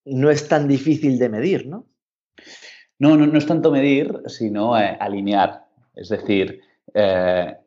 no 0.06 0.30
es 0.30 0.48
tan 0.48 0.68
difícil 0.68 1.20
de 1.20 1.30
medir, 1.30 1.68
¿no? 1.68 1.86
No, 2.98 3.18
no, 3.18 3.38
es 3.38 3.46
tanto 3.46 3.72
medir, 3.72 4.22
sino 4.28 4.80
eh, 4.80 4.98
alinear. 5.00 5.66
Es 5.96 6.10
decir, 6.10 6.62
eh, 6.94 7.58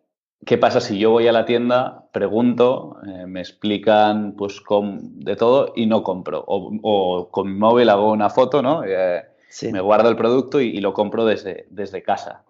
¿qué 0.47 0.57
pasa 0.57 0.81
si 0.81 0.99
yo 0.99 1.11
voy 1.11 1.29
a 1.29 1.33
la 1.33 1.45
tienda, 1.45 2.09
pregunto, 2.13 2.97
me 3.27 3.41
explican 3.41 4.35
pues 4.37 4.61
con, 4.61 5.21
de 5.21 5.37
todo 5.37 5.73
y 5.77 5.87
no 5.87 6.03
compro? 6.03 6.43
O, 6.47 7.29
con 7.31 7.53
mi 7.53 7.59
móvil 7.59 7.91
hago 7.91 8.11
una 8.11 8.31
foto, 8.31 8.63
¿no? 8.63 8.83
Me 9.73 9.81
guardo 9.81 10.09
el 10.09 10.17
producto 10.17 10.61
y, 10.61 10.81
lo 10.81 10.93
compro 10.95 11.27
desde, 11.27 11.67
desde 11.71 12.03
casa. 12.03 12.45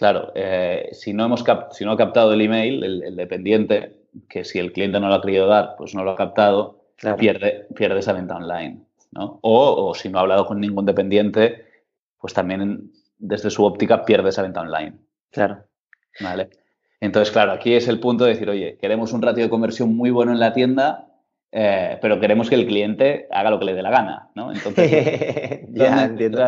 Claro, 0.00 0.32
eh, 0.34 0.88
si, 0.92 1.12
no 1.12 1.26
hemos 1.26 1.44
si 1.72 1.84
no 1.84 1.92
ha 1.92 1.96
captado 1.98 2.32
el 2.32 2.40
email, 2.40 2.82
el, 2.82 3.16
dependiente, 3.16 4.06
que 4.30 4.44
si 4.44 4.58
el 4.58 4.72
cliente 4.72 4.98
no 4.98 5.08
lo 5.08 5.16
ha 5.16 5.20
querido 5.20 5.46
dar, 5.46 5.74
pues 5.76 5.94
no 5.94 6.02
lo 6.04 6.12
ha 6.12 6.16
captado, 6.16 6.86
pierde, 7.18 7.66
pierde 7.74 7.98
esa 7.98 8.14
venta 8.14 8.36
online. 8.36 8.80
¿No? 9.12 9.38
O, 9.42 9.94
si 9.94 10.08
no 10.08 10.18
ha 10.18 10.22
hablado 10.22 10.46
con 10.46 10.60
ningún 10.60 10.86
dependiente, 10.86 11.66
pues 12.18 12.34
también 12.34 12.92
desde 13.18 13.50
su 13.50 13.64
óptica 13.64 14.04
pierde 14.04 14.30
esa 14.30 14.42
venta 14.42 14.60
online. 14.60 14.98
Claro. 15.30 15.64
¿Vale? 16.20 16.50
Entonces, 17.00 17.32
claro, 17.32 17.52
aquí 17.52 17.74
es 17.74 17.88
el 17.88 18.00
punto 18.00 18.24
de 18.24 18.32
decir, 18.32 18.50
oye, 18.50 18.76
queremos 18.78 19.12
un 19.12 19.22
ratio 19.22 19.44
de 19.44 19.50
conversión 19.50 19.96
muy 19.96 20.10
bueno 20.10 20.32
en 20.32 20.40
la 20.40 20.52
tienda, 20.52 21.09
eh, 21.52 21.98
pero 22.00 22.20
queremos 22.20 22.48
que 22.48 22.54
el 22.54 22.66
cliente 22.66 23.26
haga 23.30 23.50
lo 23.50 23.58
que 23.58 23.64
le 23.64 23.74
dé 23.74 23.82
la 23.82 23.90
gana, 23.90 24.30
¿no? 24.36 24.52
Entonces, 24.52 24.88
ya 25.72 26.04
entiendo. 26.04 26.44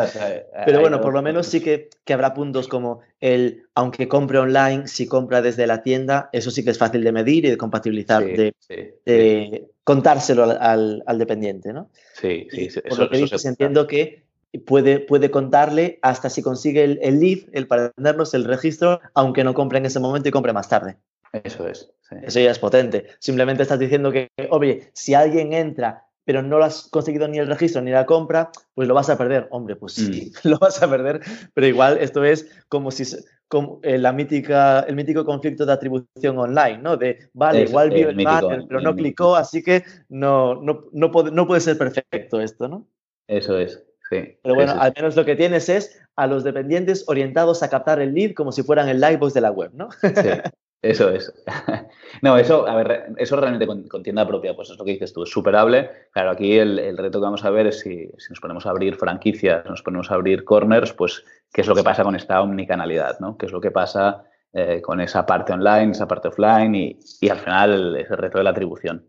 pero 0.65 0.81
bueno, 0.81 1.01
por 1.01 1.13
lo 1.13 1.23
menos 1.23 1.49
sí 1.49 1.61
que, 1.61 1.91
que, 2.05 2.13
habrá 2.13 2.35
puntos 2.35 2.69
como 2.69 3.01
el, 3.21 3.65
aunque 3.75 4.07
compre 4.07 4.39
online, 4.39 4.87
si 4.87 5.07
compra 5.07 5.43
desde 5.43 5.67
la 5.67 5.83
tienda, 5.83 6.31
eso 6.33 6.53
sí 6.53 6.63
que 6.63 6.71
es 6.71 6.79
fácil 6.79 7.03
de 7.03 7.11
medir 7.11 7.45
y 7.45 7.51
de 7.51 7.57
compatibilizar, 7.57 8.25
de, 8.25 9.67
contárselo 9.83 10.45
al, 10.45 11.03
al, 11.05 11.19
dependiente, 11.19 11.73
¿no? 11.73 11.91
Sí, 12.15 12.47
sí. 12.51 12.69
por 12.89 13.01
lo 13.01 13.11
que 13.11 13.19
dices, 13.19 13.45
entiendo 13.45 13.89
que 13.89 14.23
puede, 14.65 15.01
puede 15.01 15.33
contarle 15.33 15.99
hasta 16.03 16.31
si 16.31 16.43
consigue 16.43 16.85
el, 16.85 17.01
el 17.03 17.19
lead, 17.19 17.39
el 17.53 17.67
para 17.67 17.91
tenernos 17.91 18.35
el 18.35 18.45
registro, 18.45 19.01
aunque 19.15 19.43
no 19.43 19.53
compre 19.53 19.79
en 19.79 19.87
ese 19.87 19.99
momento 19.99 20.29
y 20.29 20.33
compre 20.33 20.53
más 20.53 20.69
tarde. 20.69 20.97
Eso 21.33 21.67
es. 21.67 21.91
Eso 22.23 22.41
ya 22.41 22.51
es 22.51 22.59
potente. 22.59 23.07
Simplemente 23.19 23.63
estás 23.63 23.79
diciendo 23.79 24.13
que, 24.13 24.31
oye, 24.51 24.91
si 24.93 25.15
alguien 25.15 25.53
entra 25.53 26.07
pero 26.25 26.43
no 26.43 26.59
lo 26.59 26.65
has 26.65 26.89
conseguido 26.89 27.27
ni 27.29 27.39
el 27.39 27.49
registro 27.49 27.83
ni 27.83 27.91
la 27.91 28.07
compra, 28.07 28.51
pues 28.75 28.87
lo 28.89 28.95
vas 28.95 29.11
a 29.11 29.19
perder. 29.19 29.49
Hombre, 29.51 29.77
pues 29.77 29.95
sí, 29.95 30.33
mm. 30.45 30.49
lo 30.49 30.59
vas 30.59 30.83
a 30.83 30.89
perder, 30.89 31.21
pero 31.55 31.67
igual 31.67 31.99
esto 31.99 32.25
es 32.25 32.49
como 32.69 32.91
si 32.91 33.05
como 33.49 33.81
eh, 33.83 33.99
la 33.99 34.13
mítica, 34.13 34.81
el 34.81 34.97
mítico 34.97 35.27
conflicto 35.27 35.67
de 35.67 35.73
atribución 35.73 36.39
online, 36.39 36.79
¿no? 36.79 36.97
De, 36.97 37.29
vale, 37.35 37.63
igual 37.63 37.91
vio 37.91 38.09
el, 38.09 38.19
el 38.19 38.67
pero 38.67 38.81
no 38.81 38.97
clicó, 38.97 39.37
así 39.37 39.63
que 39.63 39.85
no, 40.09 40.55
no, 40.63 40.85
no, 40.93 41.11
puede, 41.11 41.33
no 41.33 41.47
puede 41.47 41.61
ser 41.61 41.77
perfecto 41.77 42.41
esto, 42.41 42.67
¿no? 42.67 42.87
Eso 43.29 43.59
es, 43.59 43.85
sí. 44.09 44.39
Pero 44.43 44.55
bueno, 44.55 44.73
al 44.79 44.95
menos 44.97 45.17
lo 45.17 45.27
que 45.27 45.37
tienes 45.37 45.69
es 45.69 46.01
a 46.17 46.27
los 46.27 46.45
dependientes 46.45 47.05
orientados 47.09 47.63
a 47.63 47.69
captar 47.69 48.01
el 48.01 48.15
lead 48.15 48.33
como 48.33 48.53
si 48.53 48.63
fueran 48.63 48.89
el 48.89 49.01
livebox 49.01 49.35
de 49.35 49.41
la 49.43 49.51
web, 49.51 49.73
¿no? 49.75 49.91
Sí, 49.93 49.99
Eso 50.83 51.11
es. 51.11 51.33
no, 52.23 52.37
eso, 52.37 52.67
a 52.67 52.75
ver, 52.75 53.15
eso 53.17 53.37
realmente 53.37 53.67
con, 53.67 54.03
tienda 54.03 54.27
propia, 54.27 54.55
pues 54.55 54.69
es 54.71 54.79
lo 54.79 54.85
que 54.85 54.93
dices 54.93 55.13
tú, 55.13 55.23
es 55.23 55.31
superable. 55.31 55.91
Claro, 56.11 56.31
aquí 56.31 56.59
el, 56.59 56.99
reto 56.99 57.21
que 57.21 57.25
vamos 57.25 57.45
a 57.45 57.51
ver 57.51 57.69
es 57.69 57.81
si, 57.81 58.11
nos 58.29 58.41
ponemos 58.41 58.67
a 58.67 58.71
abrir 58.71 58.97
franquicias, 58.97 59.65
nos 59.65 59.83
ponemos 59.83 60.11
a 60.11 60.15
abrir 60.15 60.45
corners, 60.45 60.93
pues 60.93 61.25
qué 61.53 61.61
es 61.61 61.69
lo 61.69 61.77
que 61.77 61.85
pasa 61.85 62.03
con 62.03 62.17
esta 62.17 62.43
omnicanalidad, 62.43 63.21
¿no? 63.21 63.39
¿Qué 63.39 63.47
es 63.47 63.53
lo 63.53 63.61
que 63.61 63.71
pasa 63.71 64.25
eh, 64.53 64.83
con 64.83 65.01
esa 65.01 65.25
parte 65.25 65.53
online, 65.53 65.93
esa 65.93 66.07
parte 66.07 66.29
offline 66.29 66.75
y, 66.75 66.99
y 67.21 67.29
al 67.31 67.39
final 67.39 67.97
ese 67.97 68.17
reto 68.17 68.39
de 68.39 68.45
la 68.45 68.51
atribución. 68.51 69.09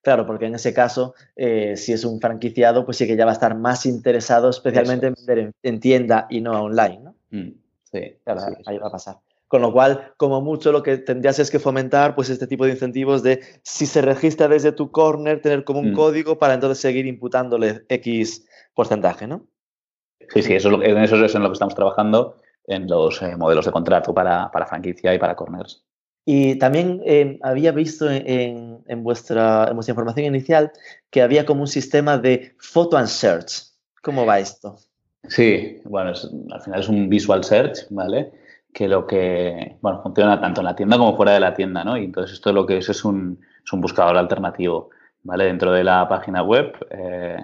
Claro, 0.00 0.26
porque 0.26 0.46
en 0.46 0.54
ese 0.54 0.72
caso, 0.72 1.14
eh, 1.36 1.76
si 1.76 1.92
es 1.92 2.04
un 2.04 2.18
franquiciado, 2.18 2.86
pues 2.86 2.96
sí 2.96 3.06
que 3.06 3.16
ya 3.16 3.26
va 3.26 3.32
a 3.32 3.34
estar 3.34 3.54
más 3.54 3.84
interesado 3.84 4.48
especialmente 4.48 5.08
en 5.08 5.14
vender 5.14 5.52
en, 5.62 5.80
tienda 5.80 6.26
y 6.30 6.40
no 6.40 6.62
online, 6.62 7.00
¿no? 7.00 7.14
Mm, 7.30 7.50
sí, 7.82 8.16
claro, 8.24 8.40
ahí 8.64 8.78
va 8.78 8.86
a 8.86 8.92
pasar. 8.92 9.16
Con 9.48 9.62
lo 9.62 9.72
cual, 9.72 10.12
como 10.18 10.42
mucho, 10.42 10.72
lo 10.72 10.82
que 10.82 10.98
tendrías 10.98 11.38
es 11.38 11.50
que 11.50 11.58
fomentar 11.58 12.14
pues, 12.14 12.28
este 12.28 12.46
tipo 12.46 12.66
de 12.66 12.72
incentivos 12.72 13.22
de 13.22 13.40
si 13.62 13.86
se 13.86 14.02
registra 14.02 14.46
desde 14.46 14.72
tu 14.72 14.90
corner, 14.90 15.40
tener 15.40 15.64
como 15.64 15.80
un 15.80 15.92
mm. 15.92 15.94
código 15.94 16.38
para 16.38 16.54
entonces 16.54 16.78
seguir 16.78 17.06
imputándole 17.06 17.84
X 17.88 18.46
porcentaje, 18.74 19.26
¿no? 19.26 19.46
Sí, 20.28 20.42
sí, 20.42 20.54
eso, 20.54 20.82
en 20.82 20.98
eso 20.98 21.24
es 21.24 21.34
en 21.34 21.42
lo 21.42 21.48
que 21.48 21.54
estamos 21.54 21.74
trabajando 21.74 22.36
en 22.66 22.86
los 22.86 23.20
eh, 23.22 23.34
modelos 23.36 23.64
de 23.64 23.72
contrato 23.72 24.12
para, 24.12 24.50
franquicia 24.68 25.14
y 25.14 25.18
para 25.18 25.34
corners. 25.34 25.82
Y 26.26 26.56
también 26.56 27.00
eh, 27.06 27.38
había 27.42 27.72
visto 27.72 28.06
en, 28.10 28.84
vuestra, 29.02 29.66
en 29.68 29.74
vuestra 29.74 29.92
información 29.92 30.26
inicial 30.26 30.70
que 31.08 31.22
había 31.22 31.46
como 31.46 31.62
un 31.62 31.68
sistema 31.68 32.18
de 32.18 32.54
photo 32.58 32.98
and 32.98 33.08
search. 33.08 33.62
¿Cómo 34.02 34.26
va 34.26 34.38
esto? 34.38 34.76
Sí, 35.28 35.80
bueno, 35.84 36.12
al 36.50 36.60
final 36.60 36.80
es 36.80 36.88
un 36.88 37.08
visual 37.08 37.42
search, 37.42 37.86
¿vale? 37.88 38.30
Que 38.72 38.88
lo 38.88 39.06
que, 39.06 39.76
bueno, 39.80 40.02
funciona 40.02 40.40
tanto 40.40 40.60
en 40.60 40.66
la 40.66 40.76
tienda 40.76 40.98
como 40.98 41.16
fuera 41.16 41.32
de 41.32 41.40
la 41.40 41.54
tienda, 41.54 41.84
¿no? 41.84 41.96
Y 41.96 42.04
entonces 42.04 42.34
esto 42.34 42.52
lo 42.52 42.66
que 42.66 42.78
es 42.78 42.88
es 42.88 43.04
un, 43.04 43.40
es 43.64 43.72
un 43.72 43.80
buscador 43.80 44.16
alternativo, 44.16 44.90
¿vale? 45.22 45.44
Dentro 45.44 45.72
de 45.72 45.84
la 45.84 46.08
página 46.08 46.42
web. 46.42 46.76
Eh, 46.90 47.38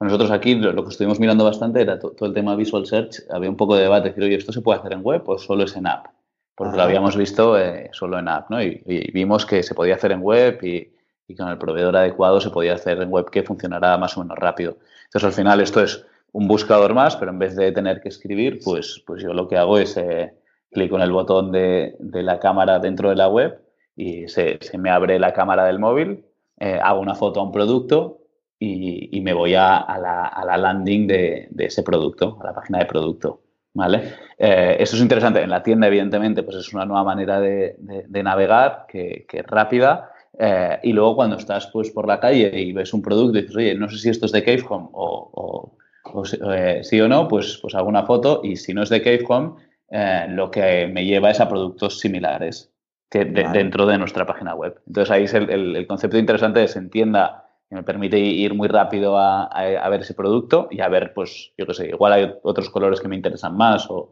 nosotros 0.00 0.30
aquí 0.30 0.54
lo, 0.54 0.82
que 0.84 0.90
estuvimos 0.90 1.18
mirando 1.18 1.44
bastante 1.44 1.82
era 1.82 1.98
todo 1.98 2.26
el 2.26 2.32
tema 2.32 2.54
Visual 2.54 2.86
Search. 2.86 3.22
Había 3.30 3.50
un 3.50 3.56
poco 3.56 3.76
de 3.76 3.82
debate, 3.82 4.08
decir, 4.08 4.22
oye, 4.22 4.36
¿esto 4.36 4.52
se 4.52 4.60
puede 4.60 4.78
hacer 4.78 4.92
en 4.92 5.02
web 5.02 5.22
o 5.26 5.38
solo 5.38 5.64
es 5.64 5.76
en 5.76 5.88
app? 5.88 6.06
Porque 6.54 6.76
lo 6.76 6.82
habíamos 6.82 7.16
visto 7.16 7.58
eh, 7.58 7.90
solo 7.92 8.18
en 8.18 8.28
app, 8.28 8.50
¿no? 8.50 8.62
Y, 8.62 8.82
vimos 9.12 9.44
que 9.44 9.62
se 9.62 9.74
podía 9.74 9.96
hacer 9.96 10.12
en 10.12 10.22
web 10.22 10.58
y, 10.62 10.92
y, 11.26 11.34
con 11.34 11.48
el 11.48 11.58
proveedor 11.58 11.96
adecuado 11.96 12.40
se 12.40 12.50
podía 12.50 12.74
hacer 12.74 13.00
en 13.02 13.10
web 13.10 13.30
que 13.30 13.42
funcionara 13.42 13.96
más 13.98 14.16
o 14.16 14.22
menos 14.22 14.38
rápido. 14.38 14.78
Entonces, 15.04 15.24
al 15.24 15.32
final, 15.32 15.60
esto 15.60 15.82
es 15.82 16.04
un 16.32 16.46
buscador 16.46 16.94
más, 16.94 17.16
pero 17.16 17.30
en 17.30 17.38
vez 17.38 17.56
de 17.56 17.72
tener 17.72 18.00
que 18.00 18.08
escribir, 18.08 18.60
pues, 18.64 19.02
pues 19.06 19.22
yo 19.22 19.32
lo 19.34 19.48
que 19.48 19.56
hago 19.56 19.78
es... 19.78 19.96
Eh, 19.96 20.32
clico 20.70 20.96
en 20.96 21.02
el 21.02 21.12
botón 21.12 21.52
de, 21.52 21.96
la 21.98 22.38
cámara 22.38 22.78
dentro 22.78 23.10
de 23.10 23.16
la 23.16 23.28
web 23.28 23.60
y 23.96 24.28
se, 24.28 24.58
me 24.78 24.90
abre 24.90 25.18
la 25.18 25.32
cámara 25.32 25.64
del 25.64 25.78
móvil, 25.78 26.24
eh, 26.58 26.78
hago 26.82 27.00
una 27.00 27.14
foto 27.14 27.40
a 27.40 27.44
un 27.44 27.52
producto 27.52 28.18
y, 28.60 29.20
me 29.20 29.32
voy 29.32 29.54
a, 29.54 29.86
la, 30.00 30.56
landing 30.56 31.06
de, 31.06 31.48
ese 31.58 31.82
producto, 31.82 32.38
a 32.40 32.46
la 32.46 32.54
página 32.54 32.78
de 32.78 32.86
producto. 32.86 33.42
¿Vale? 33.74 34.14
Eh, 34.36 34.76
esto 34.80 34.96
es 34.96 35.02
interesante. 35.02 35.40
En 35.40 35.50
la 35.50 35.62
tienda, 35.62 35.86
evidentemente, 35.86 36.42
pues 36.42 36.56
es 36.56 36.72
una 36.74 36.84
nueva 36.84 37.04
manera 37.04 37.38
de, 37.38 37.76
navegar 38.22 38.86
que, 38.88 39.26
es 39.30 39.46
rápida. 39.46 40.10
Eh, 40.36 40.78
y 40.84 40.92
luego 40.92 41.16
cuando 41.16 41.36
estás 41.36 41.68
pues, 41.68 41.90
por 41.90 42.06
la 42.06 42.18
calle 42.18 42.50
y 42.60 42.72
ves 42.72 42.92
un 42.92 43.02
producto 43.02 43.38
y 43.38 43.42
dices, 43.42 43.56
oye, 43.56 43.74
no 43.74 43.88
sé 43.88 43.98
si 43.98 44.08
esto 44.08 44.26
es 44.26 44.32
de 44.32 44.44
Cave 44.44 44.64
Home 44.68 44.88
o, 44.92 45.76
sí 46.82 47.00
o 47.00 47.08
no, 47.08 47.28
pues, 47.28 47.58
pues 47.60 47.74
hago 47.74 47.88
una 47.88 48.04
foto 48.04 48.40
y 48.42 48.56
si 48.56 48.74
no 48.74 48.82
es 48.82 48.88
de 48.88 49.02
Cave 49.02 49.24
eh, 49.90 50.26
lo 50.28 50.50
que 50.50 50.86
me 50.86 51.04
lleva 51.04 51.30
es 51.30 51.40
a 51.40 51.48
productos 51.48 51.98
similares 51.98 52.72
que 53.10 53.24
dentro 53.24 53.86
de 53.86 53.96
nuestra 53.96 54.26
página 54.26 54.54
web. 54.54 54.80
Entonces 54.86 55.10
ahí 55.10 55.24
es 55.24 55.34
el, 55.34 55.86
concepto 55.86 56.18
interesante 56.18 56.60
de 56.60 56.68
se 56.68 56.78
entienda 56.78 57.46
que 57.68 57.76
me 57.76 57.82
permite 57.82 58.18
ir 58.18 58.54
muy 58.54 58.68
rápido 58.68 59.18
a, 59.18 59.48
ver 59.90 60.02
ese 60.02 60.14
producto 60.14 60.68
y 60.70 60.80
a 60.80 60.88
ver, 60.88 61.14
pues, 61.14 61.52
yo 61.56 61.66
qué 61.66 61.74
sé, 61.74 61.88
igual 61.88 62.12
hay 62.12 62.34
otros 62.42 62.68
colores 62.70 63.00
que 63.00 63.08
me 63.08 63.16
interesan 63.16 63.56
más 63.56 63.86
o 63.90 64.10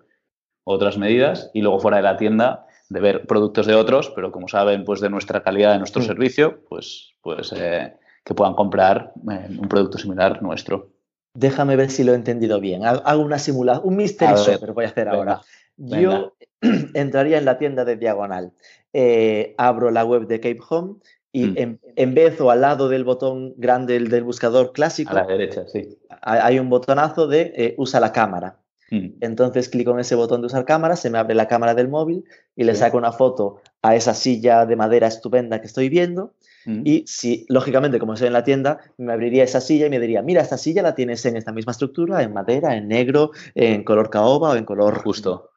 otras 0.64 0.98
medidas 0.98 1.50
y 1.54 1.60
luego 1.60 1.78
fuera 1.78 1.98
de 1.98 2.02
la 2.02 2.16
tienda 2.16 2.66
de 2.88 3.00
ver 3.00 3.26
productos 3.26 3.66
de 3.66 3.74
otros, 3.74 4.10
pero 4.14 4.32
como 4.32 4.48
saben, 4.48 4.84
pues 4.84 5.00
de 5.00 5.10
nuestra 5.10 5.42
calidad, 5.42 5.72
de 5.72 5.78
nuestro 5.78 6.02
servicio, 6.02 6.64
pues, 6.68 7.14
pues 7.20 7.52
eh, 7.56 7.94
que 8.24 8.34
puedan 8.34 8.54
comprar 8.54 9.12
eh, 9.30 9.48
un 9.58 9.68
producto 9.68 9.98
similar 9.98 10.42
nuestro. 10.42 10.90
Déjame 11.34 11.76
ver 11.76 11.90
si 11.90 12.02
lo 12.02 12.12
he 12.12 12.16
entendido 12.16 12.60
bien. 12.60 12.84
Hago 12.84 13.22
una 13.22 13.38
simulación, 13.38 13.86
un 13.86 13.96
mystery 13.96 14.34
shopper 14.36 14.72
voy 14.72 14.86
a 14.86 14.88
hacer 14.88 15.08
ahora. 15.08 15.42
Yo 15.76 16.34
entraría 16.94 17.38
en 17.38 17.44
la 17.44 17.58
tienda 17.58 17.84
de 17.84 17.96
Diagonal, 17.96 18.52
eh, 18.92 19.54
abro 19.58 19.90
la 19.90 20.04
web 20.04 20.26
de 20.26 20.40
Cape 20.40 20.60
Home 20.68 20.94
y 21.32 21.46
mm. 21.46 21.78
en, 21.96 22.14
vez 22.14 22.40
o 22.40 22.50
al 22.50 22.62
lado 22.62 22.88
del 22.88 23.04
botón 23.04 23.54
grande 23.56 23.98
del 23.98 24.24
buscador 24.24 24.72
clásico, 24.72 25.10
a 25.10 25.14
la 25.14 25.26
derecha, 25.26 25.66
sí. 25.66 25.98
hay 26.22 26.58
un 26.58 26.70
botonazo 26.70 27.26
de 27.26 27.52
eh, 27.56 27.74
usa 27.76 28.00
la 28.00 28.12
cámara. 28.12 28.58
Mm. 28.90 29.18
Entonces 29.20 29.68
clico 29.68 29.90
en 29.90 30.00
ese 30.00 30.14
botón 30.14 30.40
de 30.40 30.46
usar 30.46 30.64
cámara, 30.64 30.96
se 30.96 31.10
me 31.10 31.18
abre 31.18 31.34
la 31.34 31.48
cámara 31.48 31.74
del 31.74 31.88
móvil 31.88 32.24
y 32.54 32.64
le 32.64 32.74
saco 32.74 32.96
una 32.96 33.12
foto 33.12 33.60
a 33.82 33.96
esa 33.96 34.14
silla 34.14 34.64
de 34.64 34.76
madera 34.76 35.08
estupenda 35.08 35.60
que 35.60 35.66
estoy 35.66 35.88
viendo. 35.88 36.32
Mm. 36.66 36.82
Y 36.84 37.04
si, 37.06 37.46
lógicamente, 37.48 37.98
como 37.98 38.14
estoy 38.14 38.26
en 38.26 38.32
la 38.32 38.44
tienda, 38.44 38.80
me 38.98 39.12
abriría 39.12 39.44
esa 39.44 39.60
silla 39.60 39.86
y 39.86 39.90
me 39.90 40.00
diría, 40.00 40.20
mira, 40.20 40.42
esta 40.42 40.58
silla 40.58 40.82
la 40.82 40.94
tienes 40.94 41.24
en 41.24 41.36
esta 41.36 41.52
misma 41.52 41.70
estructura, 41.70 42.22
en 42.22 42.32
madera, 42.32 42.76
en 42.76 42.88
negro, 42.88 43.30
en 43.54 43.84
color 43.84 44.10
caoba 44.10 44.50
o 44.50 44.56
en 44.56 44.64
color 44.64 44.98
justo. 44.98 45.50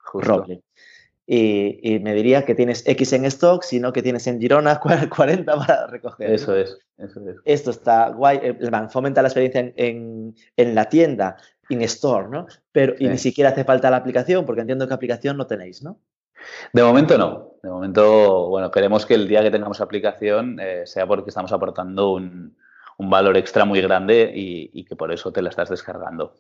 Y, 1.32 2.00
me 2.00 2.16
diría 2.16 2.44
que 2.44 2.56
tienes 2.56 2.84
X 2.88 3.14
en 3.14 3.26
stock, 3.26 3.62
sino 3.62 3.94
que 3.94 4.02
tienes 4.02 4.26
en 4.26 4.40
Girona 4.40 4.80
40 5.16 5.46
para 5.46 5.86
recoger. 5.86 6.32
Eso 6.32 6.56
es, 6.56 6.76
Esto 7.46 7.70
está 7.70 8.10
guay, 8.10 8.40
eh, 8.42 8.58
fomenta 8.90 9.22
la 9.22 9.28
experiencia 9.28 9.72
en, 9.76 10.34
la 10.58 10.86
tienda, 10.86 11.38
in 11.70 11.84
store, 11.84 12.30
¿no? 12.30 12.48
Pero 12.72 12.96
y 12.98 13.08
ni 13.08 13.20
siquiera 13.20 13.52
hace 13.52 13.64
falta 13.64 13.92
la 13.92 13.98
aplicación, 13.98 14.44
porque 14.44 14.62
entiendo 14.62 14.88
que 14.88 14.94
aplicación 14.96 15.38
no 15.38 15.46
tenéis, 15.46 15.84
¿no? 15.84 16.00
De 16.74 16.84
momento 16.84 17.18
no. 17.18 17.50
De 17.62 17.70
momento, 17.70 18.48
bueno, 18.48 18.72
queremos 18.72 19.06
que 19.06 19.16
el 19.16 19.28
día 19.28 19.42
que 19.42 19.52
tengamos 19.52 19.82
aplicación 19.82 20.60
eh, 20.62 20.84
sea 20.86 21.06
porque 21.06 21.30
estamos 21.30 21.52
aportando 21.52 22.12
un, 22.12 22.56
valor 22.98 23.38
extra 23.38 23.66
muy 23.66 23.82
grande 23.82 24.32
y, 24.34 24.84
que 24.84 24.96
por 24.96 25.12
eso 25.12 25.32
te 25.32 25.42
la 25.42 25.50
estás 25.50 25.70
descargando. 25.70 26.36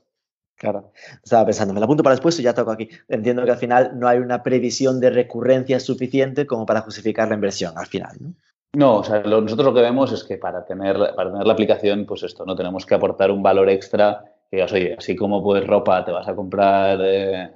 Claro, 0.56 0.92
estaba 1.24 1.46
pensando, 1.46 1.74
me 1.74 1.80
la 1.80 1.86
apunto 1.86 2.04
para 2.04 2.16
después 2.16 2.38
y 2.40 2.44
ya 2.44 2.54
toco 2.54 2.72
aquí. 2.72 2.90
Entiendo 3.08 3.46
que 3.46 3.52
al 3.52 3.58
final 3.58 3.98
no 3.98 4.10
hay 4.10 4.20
una 4.20 4.44
previsión 4.44 5.00
de 5.00 5.10
recurrencia 5.10 5.80
suficiente 5.80 6.46
como 6.46 6.66
para 6.66 6.82
justificar 6.82 7.30
la 7.30 7.36
inversión 7.36 7.78
al 7.78 7.88
final, 7.88 8.18
¿no? 8.20 8.34
No, 8.74 8.98
o 8.98 9.04
sea, 9.04 9.22
nosotros 9.22 9.66
lo 9.66 9.74
que 9.74 9.82
vemos 9.82 10.12
es 10.12 10.24
que 10.24 10.38
para 10.38 10.64
tener, 10.64 10.96
para 11.16 11.32
tener 11.32 11.48
la 11.48 11.54
aplicación, 11.54 12.06
pues 12.06 12.24
esto, 12.24 12.46
no 12.46 12.56
tenemos 12.56 12.86
que 12.86 12.94
aportar 12.94 13.32
un 13.32 13.42
valor 13.42 13.68
extra 13.70 14.24
que 14.50 14.58
digas, 14.58 14.74
oye, 14.74 14.96
así 14.98 15.16
como 15.16 15.44
pues 15.44 15.66
ropa 15.66 16.06
te 16.06 16.12
vas 16.12 16.28
a 16.28 16.36
comprar, 16.36 17.00
eh, 17.02 17.52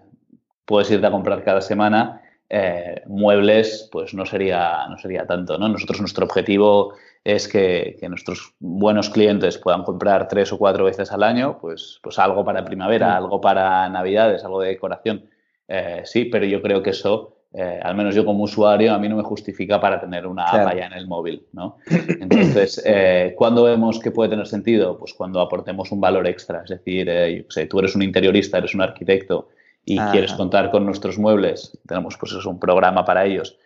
puedes 0.66 0.90
irte 0.90 1.06
a 1.06 1.12
comprar 1.12 1.44
cada 1.44 1.62
semana, 1.62 2.23
eh, 2.50 3.02
muebles, 3.08 3.90
pues 3.92 4.14
no 4.14 4.26
sería, 4.26 4.88
no 4.90 4.98
sería 4.98 5.26
tanto, 5.26 5.58
¿no? 5.58 5.70
Nosotros 5.70 6.00
nuestro 6.00 6.26
objetivo 6.26 6.94
es 7.24 7.48
que, 7.48 7.98
nuestros 8.10 8.54
buenos 8.60 9.10
clientes 9.10 9.58
puedan 9.58 9.84
comprar 9.84 10.28
tres 10.28 10.52
o 10.52 10.58
cuatro 10.58 10.84
veces 10.84 11.12
al 11.12 11.24
año, 11.24 11.58
pues, 11.60 12.00
pues 12.04 12.20
algo 12.20 12.44
para 12.44 12.66
primavera, 12.66 13.16
algo 13.16 13.40
para 13.40 13.88
navidades, 13.90 14.44
algo 14.44 14.62
de 14.62 14.70
decoración. 14.70 15.26
Eh, 15.68 16.02
sí, 16.04 16.26
pero 16.26 16.46
yo 16.46 16.62
creo 16.62 16.84
que 16.84 16.90
eso, 16.90 17.38
eh, 17.54 17.80
al 17.82 17.96
menos 17.96 18.14
yo 18.14 18.26
como 18.26 18.44
usuario, 18.44 18.94
a 18.94 19.00
mí 19.00 19.08
no 19.08 19.16
me 19.16 19.24
justifica 19.24 19.80
para 19.80 20.02
tener 20.02 20.28
una 20.28 20.46
valla 20.52 20.88
en 20.88 20.94
el 20.94 21.08
móvil, 21.08 21.48
¿no? 21.54 21.78
Entonces, 21.88 22.84
eh, 22.86 23.34
¿cuándo 23.38 23.64
vemos 23.64 24.00
que 24.00 24.12
puede 24.12 24.32
tener 24.32 24.46
sentido? 24.46 24.98
Pues 24.98 25.14
cuando 25.14 25.40
aportemos 25.40 25.94
un 25.94 26.02
valor 26.02 26.28
extra. 26.28 26.64
Es 26.64 26.72
decir, 26.72 27.08
yo 27.08 27.44
sé, 27.48 27.68
tú 27.68 27.80
eres 27.80 27.96
un 27.96 28.04
interiorista, 28.04 28.58
eres 28.58 28.76
un 28.76 28.82
arquitecto 28.82 29.48
y 29.86 30.00
quieres 30.00 30.34
contar 30.34 30.72
con 30.72 30.86
nuestros 30.86 31.18
muebles, 31.18 31.78
tenemos 31.88 32.18
pues 32.18 32.32
eso, 32.32 32.50
un 32.50 32.60
programa 32.60 33.04
para 33.06 33.26
ellos 33.26 33.58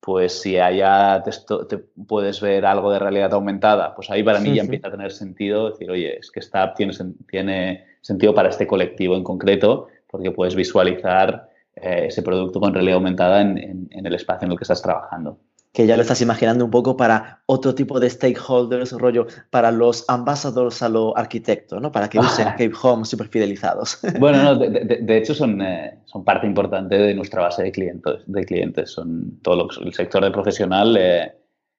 pues 0.00 0.40
si 0.40 0.58
allá 0.58 1.22
te, 1.22 1.78
puedes 2.06 2.40
ver 2.40 2.64
algo 2.64 2.90
de 2.90 2.98
realidad 2.98 3.34
aumentada, 3.34 3.94
pues 3.94 4.10
ahí 4.10 4.22
para 4.22 4.40
mí 4.40 4.54
ya 4.54 4.62
empieza 4.62 4.88
a 4.88 4.90
tener 4.90 5.12
sentido 5.12 5.70
decir, 5.70 5.90
oye, 5.90 6.18
es 6.18 6.30
que 6.30 6.40
esta 6.40 6.62
app 6.62 6.76
tiene, 6.76 6.94
tiene 7.28 7.84
sentido 8.00 8.34
para 8.34 8.48
este 8.48 8.66
colectivo 8.66 9.14
en 9.14 9.22
concreto, 9.22 9.88
porque 10.06 10.30
puedes 10.30 10.54
visualizar 10.54 11.50
eh, 11.76 12.06
ese 12.06 12.22
producto 12.22 12.60
con 12.60 12.72
realidad 12.72 12.96
aumentada 12.96 13.42
en, 13.42 13.88
el 13.90 14.14
espacio 14.14 14.46
en 14.46 14.52
el 14.52 14.58
que 14.58 14.64
estás 14.64 14.80
trabajando 14.80 15.38
que 15.72 15.86
ya 15.86 15.96
lo 15.96 16.02
estás 16.02 16.20
imaginando 16.20 16.64
un 16.64 16.70
poco 16.70 16.96
para 16.96 17.42
otro 17.46 17.74
tipo 17.74 18.00
de 18.00 18.10
stakeholders, 18.10 18.92
rollo, 18.92 19.26
para 19.50 19.70
los 19.70 20.04
ambassadors 20.08 20.82
a 20.82 20.88
lo 20.88 21.16
arquitecto, 21.16 21.78
¿no? 21.78 21.92
Para 21.92 22.08
que 22.08 22.18
usen 22.20 22.48
Cape 22.48 22.72
Home 22.82 23.04
super 23.04 23.28
fidelizados. 23.28 23.98
Bueno, 24.18 24.42
no, 24.42 24.56
de, 24.56 25.16
hecho 25.16 25.34
son, 25.34 25.62
eh, 25.62 25.98
son 26.04 26.24
parte 26.24 26.46
importante 26.46 26.98
de 26.98 27.14
nuestra 27.14 27.42
base 27.42 27.62
de 27.62 27.72
clientes. 27.72 28.22
De 28.26 28.44
clientes. 28.44 28.90
Son 28.90 29.38
todo 29.42 29.68
el 29.80 29.94
sector 29.94 30.22
de 30.24 30.30
profesional 30.30 30.96
eh, 30.98 31.32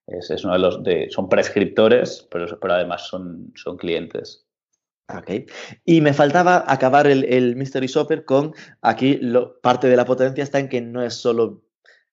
es, 0.08 0.44
uno 0.44 0.54
de 0.54 0.60
los 0.60 0.84
de, 0.84 1.08
son 1.10 1.30
prescriptores, 1.30 2.28
pero, 2.32 2.60
pero 2.60 2.74
además 2.74 3.08
son, 3.08 3.52
son 3.56 3.78
clientes. 3.78 4.46
Ok. 5.10 5.50
Y 5.86 6.02
me 6.02 6.14
faltaba 6.14 6.64
acabar 6.68 7.08
el, 7.08 7.26
el 7.26 7.56
Mystery 7.56 7.88
Shopper 7.88 8.26
con 8.26 8.54
aquí 8.82 9.18
lo, 9.18 9.60
parte 9.60 9.88
de 9.88 9.98
la 9.98 10.06
potencia 10.06 10.44
está 10.44 10.60
en 10.60 10.70
que 10.70 10.82
no 10.82 11.04
es 11.04 11.16
solo 11.16 11.64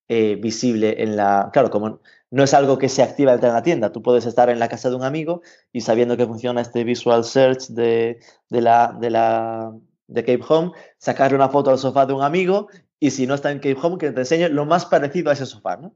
eh, 0.08 0.36
visible 0.36 1.02
en 1.02 1.16
la... 1.16 1.50
Claro, 1.52 1.70
como 1.70 2.00
no 2.30 2.42
es 2.42 2.54
algo 2.54 2.78
que 2.78 2.88
se 2.88 3.02
activa 3.02 3.34
en 3.34 3.40
la 3.40 3.62
tienda, 3.62 3.92
tú 3.92 4.02
puedes 4.02 4.26
estar 4.26 4.50
en 4.50 4.58
la 4.58 4.68
casa 4.68 4.90
de 4.90 4.96
un 4.96 5.02
amigo 5.02 5.42
y 5.72 5.80
sabiendo 5.80 6.16
que 6.16 6.26
funciona 6.26 6.60
este 6.60 6.84
visual 6.84 7.24
search 7.24 7.68
de, 7.68 8.18
la, 8.48 8.96
de, 9.00 9.10
la, 9.10 9.72
de 10.06 10.24
Cape 10.24 10.44
Home, 10.48 10.72
sacarle 10.98 11.36
una 11.36 11.48
foto 11.48 11.70
al 11.70 11.78
sofá 11.78 12.06
de 12.06 12.12
un 12.12 12.22
amigo 12.22 12.68
y 13.00 13.10
si 13.10 13.26
no 13.26 13.34
está 13.34 13.50
en 13.50 13.58
Cape 13.58 13.78
Home, 13.80 13.98
que 13.98 14.10
te 14.10 14.20
enseñe 14.20 14.48
lo 14.48 14.66
más 14.66 14.84
parecido 14.86 15.30
a 15.30 15.34
ese 15.34 15.46
sofá, 15.46 15.76
¿no? 15.76 15.94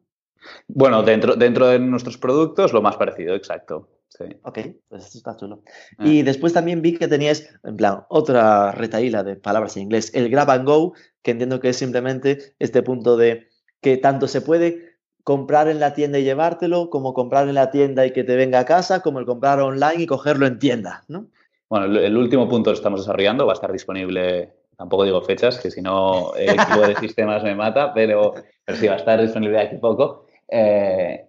Bueno, 0.69 1.03
dentro, 1.03 1.37
dentro 1.37 1.69
de 1.69 1.79
nuestros 1.79 2.19
productos, 2.19 2.73
lo 2.73 2.83
más 2.83 2.97
parecido, 2.97 3.35
exacto. 3.35 3.89
Sí. 4.09 4.25
Ok, 4.43 4.59
pues 4.89 5.07
esto 5.07 5.19
está 5.19 5.37
chulo. 5.37 5.63
Ah. 5.99 6.07
Y 6.07 6.23
después 6.23 6.53
también 6.53 6.83
vi 6.83 6.99
que 6.99 7.09
tenías, 7.09 7.49
en 7.63 7.77
plan, 7.77 8.05
otra 8.09 8.73
retaíla 8.73 9.23
de 9.23 9.37
palabras 9.37 9.77
en 9.77 9.85
inglés, 9.85 10.11
el 10.15 10.29
grab 10.29 10.51
and 10.51 10.67
go, 10.67 10.93
que 11.23 11.31
entiendo 11.31 11.61
que 11.61 11.71
es 11.71 11.77
simplemente 11.77 12.55
este 12.59 12.83
punto 12.83 13.17
de 13.17 13.49
que 13.83 13.99
tanto 13.99 14.29
se 14.29 14.41
puede 14.41 14.93
comprar 15.25 15.69
en 15.69 15.79
la 15.79 15.93
tienda 15.93 16.19
y 16.19 16.25
llevártelo, 16.25 16.89
como 16.89 17.13
comprar 17.13 17.47
en 17.49 17.55
la 17.55 17.71
tienda 17.71 18.07
y 18.07 18.13
que 18.13 18.25
te 18.25 18.37
venga 18.37 18.61
a 18.61 18.65
casa, 18.65 19.03
como 19.03 19.19
el 19.19 19.27
comprar 19.27 19.61
online 19.61 20.03
y 20.03 20.07
cogerlo 20.07 20.47
en 20.47 20.59
tienda, 20.59 21.05
¿no? 21.09 21.27
Bueno, 21.69 21.99
el 21.99 22.17
último 22.17 22.49
punto 22.49 22.71
lo 22.71 22.77
estamos 22.77 23.01
desarrollando, 23.01 23.47
va 23.47 23.53
a 23.53 23.55
estar 23.55 23.73
disponible, 23.73 24.53
tampoco 24.77 25.05
digo 25.05 25.23
fechas, 25.23 25.59
que 25.59 25.71
si 25.71 25.81
no 25.81 26.35
el 26.35 26.51
equipo 26.51 26.81
de 26.87 26.97
sistemas 26.97 27.43
me 27.43 27.55
mata, 27.55 27.95
pero, 27.95 28.35
pero 28.65 28.79
sí, 28.79 28.87
va 28.87 28.95
a 28.95 28.99
estar 28.99 29.21
disponible 29.21 29.59
aquí 29.59 29.77
poco. 29.77 30.27
Eh, 30.49 31.25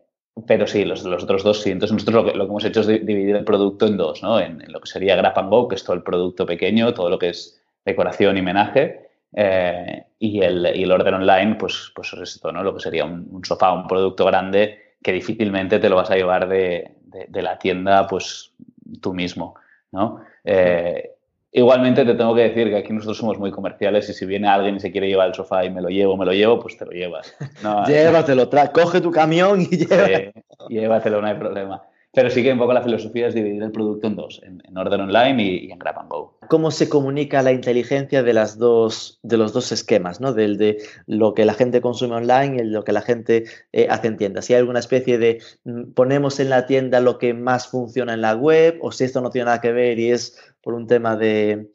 pero 0.47 0.67
sí, 0.67 0.83
los, 0.83 1.03
los, 1.03 1.23
otros 1.23 1.43
dos 1.43 1.61
sí. 1.61 1.71
Entonces 1.71 1.93
nosotros 1.93 2.35
lo 2.35 2.45
que, 2.45 2.49
hemos 2.49 2.65
hecho 2.65 2.81
es 2.81 2.87
dividir 2.87 3.35
el 3.35 3.45
producto 3.45 3.85
en 3.87 3.97
dos, 3.97 4.21
¿no? 4.23 4.39
En, 4.39 4.63
lo 4.67 4.81
que 4.81 4.89
sería 4.89 5.15
Grab 5.15 5.37
and 5.37 5.49
Go, 5.49 5.67
que 5.67 5.75
es 5.75 5.83
todo 5.83 5.95
el 5.95 6.03
producto 6.03 6.45
pequeño, 6.45 6.93
todo 6.93 7.09
lo 7.09 7.19
que 7.19 7.29
es 7.29 7.61
decoración 7.85 8.37
y 8.37 8.41
menaje, 8.41 9.02
eh, 9.33 10.05
y, 10.19 10.41
el, 10.41 10.71
y, 10.75 10.83
el, 10.83 10.91
orden 10.91 11.15
online, 11.15 11.55
pues, 11.55 11.91
pues 11.95 12.13
es 12.13 12.35
esto, 12.35 12.51
¿no? 12.51 12.63
Lo 12.63 12.73
que 12.73 12.81
sería 12.81 13.05
un, 13.05 13.41
sofá, 13.43 13.71
un 13.73 13.87
producto 13.87 14.25
grande 14.25 14.95
que 15.01 15.11
difícilmente 15.11 15.79
te 15.79 15.89
lo 15.89 15.95
vas 15.95 16.11
a 16.11 16.15
llevar 16.15 16.47
de, 16.47 16.91
de, 17.03 17.41
la 17.41 17.57
tienda, 17.57 18.07
pues 18.07 18.53
tú 19.01 19.13
mismo, 19.13 19.55
¿no? 19.91 20.21
Eh, 20.43 21.11
igualmente 21.51 22.05
te 22.05 22.13
tengo 22.13 22.33
que 22.35 22.49
decir 22.49 22.69
que 22.69 22.77
aquí 22.77 22.93
nosotros 22.93 23.17
somos 23.17 23.37
muy 23.37 23.51
comerciales 23.51 24.09
y 24.09 24.13
si 24.13 24.25
viene 24.25 24.47
alguien 24.47 24.77
y 24.77 24.79
se 24.79 24.91
quiere 24.91 25.07
llevar 25.07 25.27
el 25.27 25.33
sofá 25.33 25.65
y 25.65 25.69
me 25.69 25.81
lo 25.81 25.89
llevo, 25.89 26.15
me 26.15 26.25
lo 26.25 26.31
llevo, 26.33 26.59
pues 26.59 26.77
te 26.77 26.85
lo 26.85 26.91
llevas. 26.91 27.35
Llévatelo, 27.87 28.49
coge 28.71 29.01
tu 29.01 29.11
camión 29.11 29.61
y 29.61 29.77
llévatelo. 29.77 30.31
llévatelo, 30.69 31.21
no 31.21 31.27
hay 31.27 31.35
problema. 31.35 31.83
Pero 32.15 32.29
sí 32.29 32.43
que 32.43 32.53
un 32.53 32.59
poco 32.59 32.73
la 32.73 32.83
filosofía 32.83 33.27
es 33.27 33.33
dividir 33.33 33.63
el 33.63 33.71
producto 33.71 34.05
en 34.05 34.15
dos, 34.15 34.39
en, 34.43 34.77
orden 34.77 35.01
online 35.01 35.43
y, 35.43 35.71
en 35.71 35.79
Grab 35.79 35.97
and 35.97 36.11
Go. 36.11 36.37
¿Cómo 36.47 36.69
se 36.69 36.87
comunica 36.87 37.41
la 37.41 37.51
inteligencia 37.51 38.21
de, 38.21 38.33
los 38.33 38.59
dos 38.59 39.71
esquemas, 39.71 40.21
¿no? 40.21 40.31
del 40.31 40.59
de 40.59 40.77
lo 41.07 41.33
que 41.33 41.43
la 41.43 41.55
gente 41.55 41.81
consume 41.81 42.13
online 42.13 42.57
y 42.57 42.65
lo 42.65 42.83
que 42.83 42.91
la 42.91 43.01
gente 43.01 43.45
eh, 43.71 43.87
hace 43.89 44.09
en 44.09 44.17
tienda? 44.17 44.43
Si 44.43 44.53
hay 44.53 44.59
alguna 44.59 44.77
especie 44.77 45.17
de 45.17 45.41
mm, 45.63 45.93
ponemos 45.93 46.39
en 46.39 46.51
la 46.51 46.67
tienda 46.67 46.99
lo 46.99 47.17
que 47.17 47.33
más 47.33 47.67
funciona 47.67 48.13
en 48.13 48.21
la 48.21 48.35
web 48.35 48.77
o 48.81 48.91
si 48.91 49.05
esto 49.05 49.19
no 49.19 49.31
tiene 49.31 49.45
nada 49.45 49.59
que 49.59 49.71
ver 49.71 49.97
y 49.97 50.11
es 50.11 50.37
por 50.61 50.75
un 50.75 50.85
tema 50.85 51.17
de, 51.17 51.67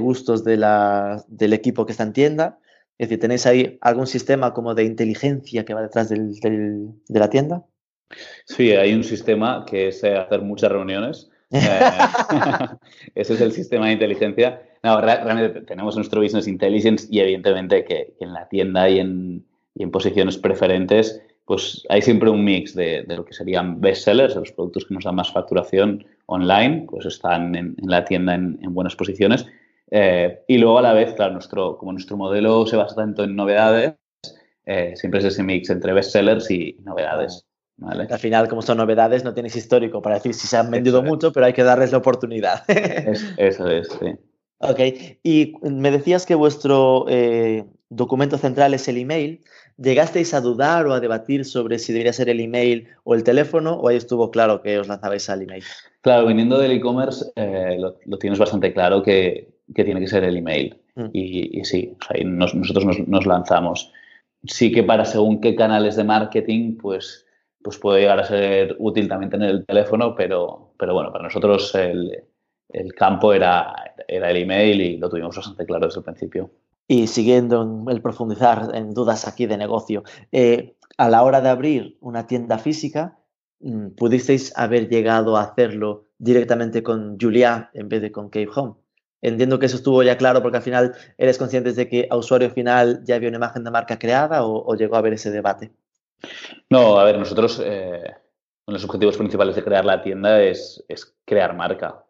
gustos 0.00 0.44
del 0.44 1.52
equipo 1.52 1.86
que 1.86 1.90
está 1.92 2.04
en 2.04 2.12
tienda. 2.12 2.60
Es 2.98 3.08
decir, 3.08 3.20
¿tenéis 3.20 3.46
ahí 3.46 3.78
algún 3.80 4.06
sistema 4.06 4.54
como 4.54 4.76
de 4.76 4.84
inteligencia 4.84 5.64
que 5.64 5.74
va 5.74 5.82
detrás 5.82 6.08
de 6.08 6.94
la 7.08 7.30
tienda? 7.30 7.64
Sí, 8.44 8.72
hay 8.72 8.94
un 8.94 9.04
sistema 9.04 9.64
que 9.66 9.88
es 9.88 10.02
eh, 10.04 10.16
hacer 10.16 10.42
muchas 10.42 10.70
reuniones. 10.70 11.30
Eh, 11.50 11.60
ese 13.14 13.34
es 13.34 13.40
el 13.40 13.52
sistema 13.52 13.86
de 13.86 13.92
inteligencia. 13.92 14.62
No, 14.82 15.00
realmente 15.00 15.62
tenemos 15.62 15.96
nuestro 15.96 16.20
business 16.20 16.46
intelligence 16.46 17.08
y 17.10 17.20
evidentemente 17.20 17.84
que, 17.84 18.14
en 18.20 18.32
la 18.32 18.48
tienda 18.48 18.88
y 18.88 19.00
en, 19.00 19.44
posiciones 19.90 20.38
preferentes, 20.38 21.20
pues 21.44 21.84
hay 21.90 22.00
siempre 22.00 22.30
un 22.30 22.42
mix 22.42 22.74
de, 22.74 23.04
lo 23.08 23.24
que 23.24 23.34
serían 23.34 23.80
bestsellers, 23.80 24.34
los 24.34 24.52
productos 24.52 24.86
que 24.86 24.94
nos 24.94 25.04
dan 25.04 25.16
más 25.16 25.30
facturación 25.30 26.04
online, 26.26 26.86
pues 26.88 27.04
están 27.04 27.54
en, 27.54 27.76
la 27.82 28.04
tienda 28.04 28.34
en, 28.34 28.58
buenas 28.70 28.96
posiciones. 28.96 29.46
Eh, 29.90 30.40
y 30.48 30.58
luego 30.58 30.78
a 30.78 30.82
la 30.82 30.94
vez, 30.94 31.12
claro, 31.12 31.34
nuestro, 31.34 31.76
como 31.76 31.92
nuestro 31.92 32.16
modelo 32.16 32.66
se 32.66 32.76
basa 32.76 32.96
tanto 32.96 33.24
en 33.24 33.36
novedades, 33.36 33.94
siempre 34.94 35.20
es 35.20 35.26
ese 35.26 35.42
mix 35.42 35.68
entre 35.70 35.92
bestsellers 35.92 36.50
y 36.50 36.76
novedades. 36.82 37.46
Al 37.82 38.18
final, 38.18 38.48
como 38.48 38.62
son 38.62 38.78
novedades, 38.78 39.22
no 39.22 39.34
tienes 39.34 39.54
histórico 39.54 40.00
para 40.00 40.16
decir 40.16 40.32
si 40.32 40.46
se 40.46 40.56
han 40.56 40.70
vendido 40.70 41.02
mucho, 41.02 41.32
pero 41.32 41.46
hay 41.46 41.52
que 41.52 41.62
darles 41.62 41.92
la 41.92 41.98
oportunidad. 41.98 42.64
eso 43.36 43.68
es, 43.68 43.88
sí. 43.88 44.14
Ok, 44.58 44.80
y 45.22 45.52
me 45.62 45.90
decías 45.90 46.24
que 46.24 46.34
vuestro 46.34 47.04
eh, 47.08 47.66
documento 47.90 48.38
central 48.38 48.72
es 48.72 48.88
el 48.88 48.96
email. 48.96 49.42
¿Llegasteis 49.76 50.32
a 50.32 50.40
dudar 50.40 50.86
o 50.86 50.94
a 50.94 51.00
debatir 51.00 51.44
sobre 51.44 51.78
si 51.78 51.92
debería 51.92 52.14
ser 52.14 52.30
el 52.30 52.40
email 52.40 52.88
o 53.04 53.14
el 53.14 53.22
teléfono 53.22 53.74
o 53.74 53.88
ahí 53.88 53.96
estuvo 53.96 54.30
claro 54.30 54.62
que 54.62 54.78
os 54.78 54.88
lanzabais 54.88 55.28
al 55.28 55.42
email? 55.42 55.64
Claro, 56.00 56.26
viniendo 56.26 56.56
del 56.56 56.72
e-commerce 56.72 57.26
eh, 57.36 57.76
lo, 57.78 58.18
tienes 58.18 58.38
bastante 58.38 58.72
claro 58.72 59.02
que, 59.02 59.52
tiene 59.74 60.00
que 60.00 60.08
ser 60.08 60.24
el 60.24 60.38
email. 60.38 60.78
Mm. 60.94 61.08
Y, 61.12 61.64
sí, 61.64 61.94
nosotros 62.24 62.86
nos, 62.86 63.06
nos 63.06 63.26
lanzamos. 63.26 63.92
Sí 64.44 64.72
que 64.72 64.82
para 64.82 65.04
según 65.04 65.42
qué 65.42 65.54
canales 65.54 65.96
de 65.96 66.04
marketing, 66.04 66.78
pues 66.78 67.25
pues 67.66 67.78
puede 67.78 68.02
llegar 68.02 68.20
a 68.20 68.24
ser 68.24 68.76
útil 68.78 69.08
también 69.08 69.28
tener 69.28 69.50
el 69.50 69.66
teléfono, 69.66 70.14
pero, 70.14 70.70
pero 70.78 70.94
bueno, 70.94 71.10
para 71.10 71.24
nosotros 71.24 71.74
el, 71.74 72.22
campo 72.96 73.32
era, 73.32 73.74
era 74.06 74.30
el 74.30 74.36
email 74.36 74.80
y 74.80 74.96
lo 74.98 75.08
tuvimos 75.08 75.34
bastante 75.34 75.66
claro 75.66 75.86
desde 75.86 75.98
el 75.98 76.04
principio. 76.04 76.48
Y 76.86 77.08
siguiendo 77.08 77.62
en 77.62 77.92
el 77.92 78.00
profundizar 78.00 78.70
en 78.72 78.94
dudas 78.94 79.26
aquí 79.26 79.46
de 79.46 79.56
negocio, 79.56 80.04
eh, 80.30 80.76
a 80.96 81.08
la 81.08 81.24
hora 81.24 81.40
de 81.40 81.48
abrir 81.48 81.98
una 82.00 82.28
tienda 82.28 82.58
física, 82.58 83.18
mm, 83.58 83.96
¿pudisteis 83.96 84.56
haber 84.56 84.88
llegado 84.88 85.36
a 85.36 85.42
hacerlo 85.42 86.04
directamente 86.18 86.84
con 86.84 87.18
Julia 87.20 87.70
en 87.74 87.88
vez 87.88 88.00
de 88.00 88.12
con 88.12 88.30
Cape 88.30 88.50
Home? 88.54 88.74
Entiendo 89.22 89.58
que 89.58 89.66
eso 89.66 89.78
estuvo 89.78 90.04
ya 90.04 90.16
claro 90.16 90.40
porque 90.40 90.58
al 90.58 90.62
final 90.62 90.94
eres 91.18 91.36
consciente 91.36 91.72
de 91.72 91.88
que 91.88 92.06
a 92.08 92.16
usuario 92.16 92.48
final 92.50 93.02
ya 93.02 93.16
había 93.16 93.28
una 93.28 93.38
imagen 93.38 93.64
de 93.64 93.72
marca 93.72 93.98
creada 93.98 94.46
o, 94.46 94.72
llegó 94.76 94.94
a 94.94 94.98
haber 94.98 95.14
ese 95.14 95.32
debate. 95.32 95.72
No, 96.70 96.98
a 96.98 97.04
ver, 97.04 97.18
nosotros, 97.18 97.60
eh, 97.64 98.02
uno 98.02 98.14
de 98.66 98.72
los 98.72 98.84
objetivos 98.84 99.16
principales 99.16 99.54
de 99.54 99.62
crear 99.62 99.84
la 99.84 100.02
tienda 100.02 100.42
es, 100.42 100.84
crear 101.24 101.54
marca. 101.54 102.04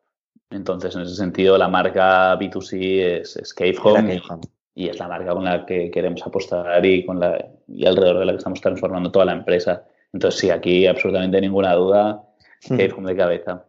Entonces, 0.51 0.95
en 0.95 1.03
ese 1.03 1.16
sentido, 1.16 1.59
la 1.59 1.69
marca 1.69 2.38
B2C 2.38 3.21
es, 3.21 3.37
es 3.37 3.53
Cave 3.53 3.77
Home, 3.83 4.23
Y, 4.75 4.88
es 4.88 4.99
la 4.99 5.09
marca 5.09 5.33
con 5.33 5.45
la 5.45 5.66
que 5.66 5.90
queremos 5.90 6.23
apostar 6.23 6.85
y, 6.85 7.05
con 7.05 7.19
la, 7.19 7.47
y 7.66 7.87
alrededor 7.87 8.21
de 8.21 8.27
la 8.27 8.33
que 8.33 8.38
estamos 8.38 8.61
transformando 8.61 9.11
toda 9.11 9.25
la 9.25 9.33
empresa. 9.33 9.85
Entonces, 10.12 10.40
sí, 10.40 10.51
aquí 10.51 10.87
absolutamente 10.87 11.40
ninguna 11.40 11.75
duda, 11.75 12.23
Cave 12.69 12.92
Home 12.97 13.11
de 13.11 13.16
cabeza. 13.16 13.65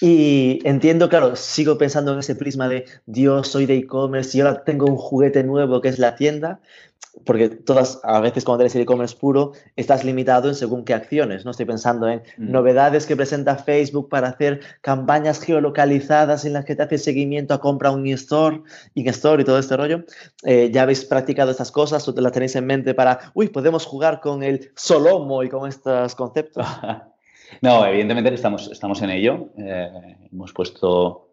Y 0.00 0.60
entiendo, 0.64 1.08
claro, 1.08 1.36
sigo 1.36 1.78
pensando 1.78 2.12
en 2.12 2.18
ese 2.18 2.34
prisma 2.34 2.68
de 2.68 2.84
Dios, 3.06 3.48
soy 3.48 3.66
de 3.66 3.76
e-commerce 3.76 4.36
y 4.36 4.40
ahora 4.40 4.62
tengo 4.64 4.86
un 4.86 4.96
juguete 4.96 5.42
nuevo 5.42 5.80
que 5.80 5.88
es 5.88 5.98
la 5.98 6.16
tienda, 6.16 6.60
porque 7.24 7.48
todas, 7.48 8.00
a 8.02 8.20
veces 8.20 8.44
cuando 8.44 8.62
eres 8.62 8.74
e-commerce 8.76 9.16
puro, 9.16 9.52
estás 9.74 10.04
limitado 10.04 10.48
en 10.48 10.54
según 10.54 10.84
qué 10.84 10.92
acciones, 10.92 11.44
¿no? 11.44 11.50
Estoy 11.50 11.64
pensando 11.64 12.08
en 12.08 12.22
mm. 12.36 12.50
novedades 12.52 13.06
que 13.06 13.16
presenta 13.16 13.56
Facebook 13.56 14.10
para 14.10 14.28
hacer 14.28 14.60
campañas 14.82 15.40
geolocalizadas 15.40 16.44
en 16.44 16.52
las 16.52 16.66
que 16.66 16.76
te 16.76 16.82
hace 16.82 16.98
seguimiento 16.98 17.54
a 17.54 17.60
compra 17.60 17.90
un 17.90 18.06
in-store, 18.06 18.62
in-store 18.94 19.42
y 19.42 19.44
todo 19.46 19.58
este 19.58 19.76
rollo. 19.78 20.04
Eh, 20.44 20.70
¿Ya 20.72 20.82
habéis 20.82 21.06
practicado 21.06 21.50
estas 21.50 21.72
cosas 21.72 22.06
o 22.06 22.12
te 22.12 22.20
las 22.20 22.32
tenéis 22.32 22.54
en 22.56 22.66
mente 22.66 22.92
para, 22.92 23.32
uy, 23.32 23.48
podemos 23.48 23.86
jugar 23.86 24.20
con 24.20 24.42
el 24.42 24.70
Solomo 24.74 25.42
y 25.42 25.48
con 25.48 25.66
estos 25.66 26.14
conceptos? 26.14 26.66
No, 27.60 27.86
evidentemente 27.86 28.34
estamos, 28.34 28.70
estamos 28.70 29.02
en 29.02 29.10
ello. 29.10 29.48
Eh, 29.58 30.16
hemos 30.32 30.52
puesto, 30.52 31.28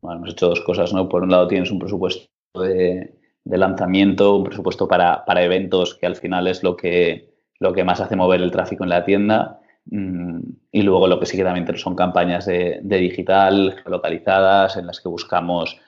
bueno, 0.00 0.18
hemos 0.18 0.30
hecho 0.30 0.48
dos 0.48 0.60
cosas, 0.60 0.92
¿no? 0.92 1.08
Por 1.08 1.22
un 1.22 1.30
lado 1.30 1.48
tienes 1.48 1.70
un 1.70 1.78
presupuesto 1.78 2.28
de, 2.54 3.14
lanzamiento, 3.44 4.36
un 4.36 4.44
presupuesto 4.44 4.86
para, 4.88 5.24
eventos, 5.42 5.94
que 5.94 6.06
al 6.06 6.16
final 6.16 6.46
es 6.46 6.62
lo 6.62 6.76
que, 6.76 7.34
lo 7.58 7.72
que 7.72 7.84
más 7.84 8.00
hace 8.00 8.16
mover 8.16 8.42
el 8.42 8.50
tráfico 8.50 8.84
en 8.84 8.90
la 8.90 9.04
tienda. 9.04 9.60
Mm, 9.86 10.40
y 10.72 10.82
luego 10.82 11.06
lo 11.06 11.18
que 11.18 11.26
sí 11.26 11.36
que 11.36 11.44
también 11.44 11.76
son 11.78 11.94
campañas 11.94 12.46
de, 12.46 12.80
digital 12.82 13.82
localizadas 13.86 14.76
en 14.76 14.86
las 14.86 15.00
que 15.00 15.08
buscamos 15.08 15.80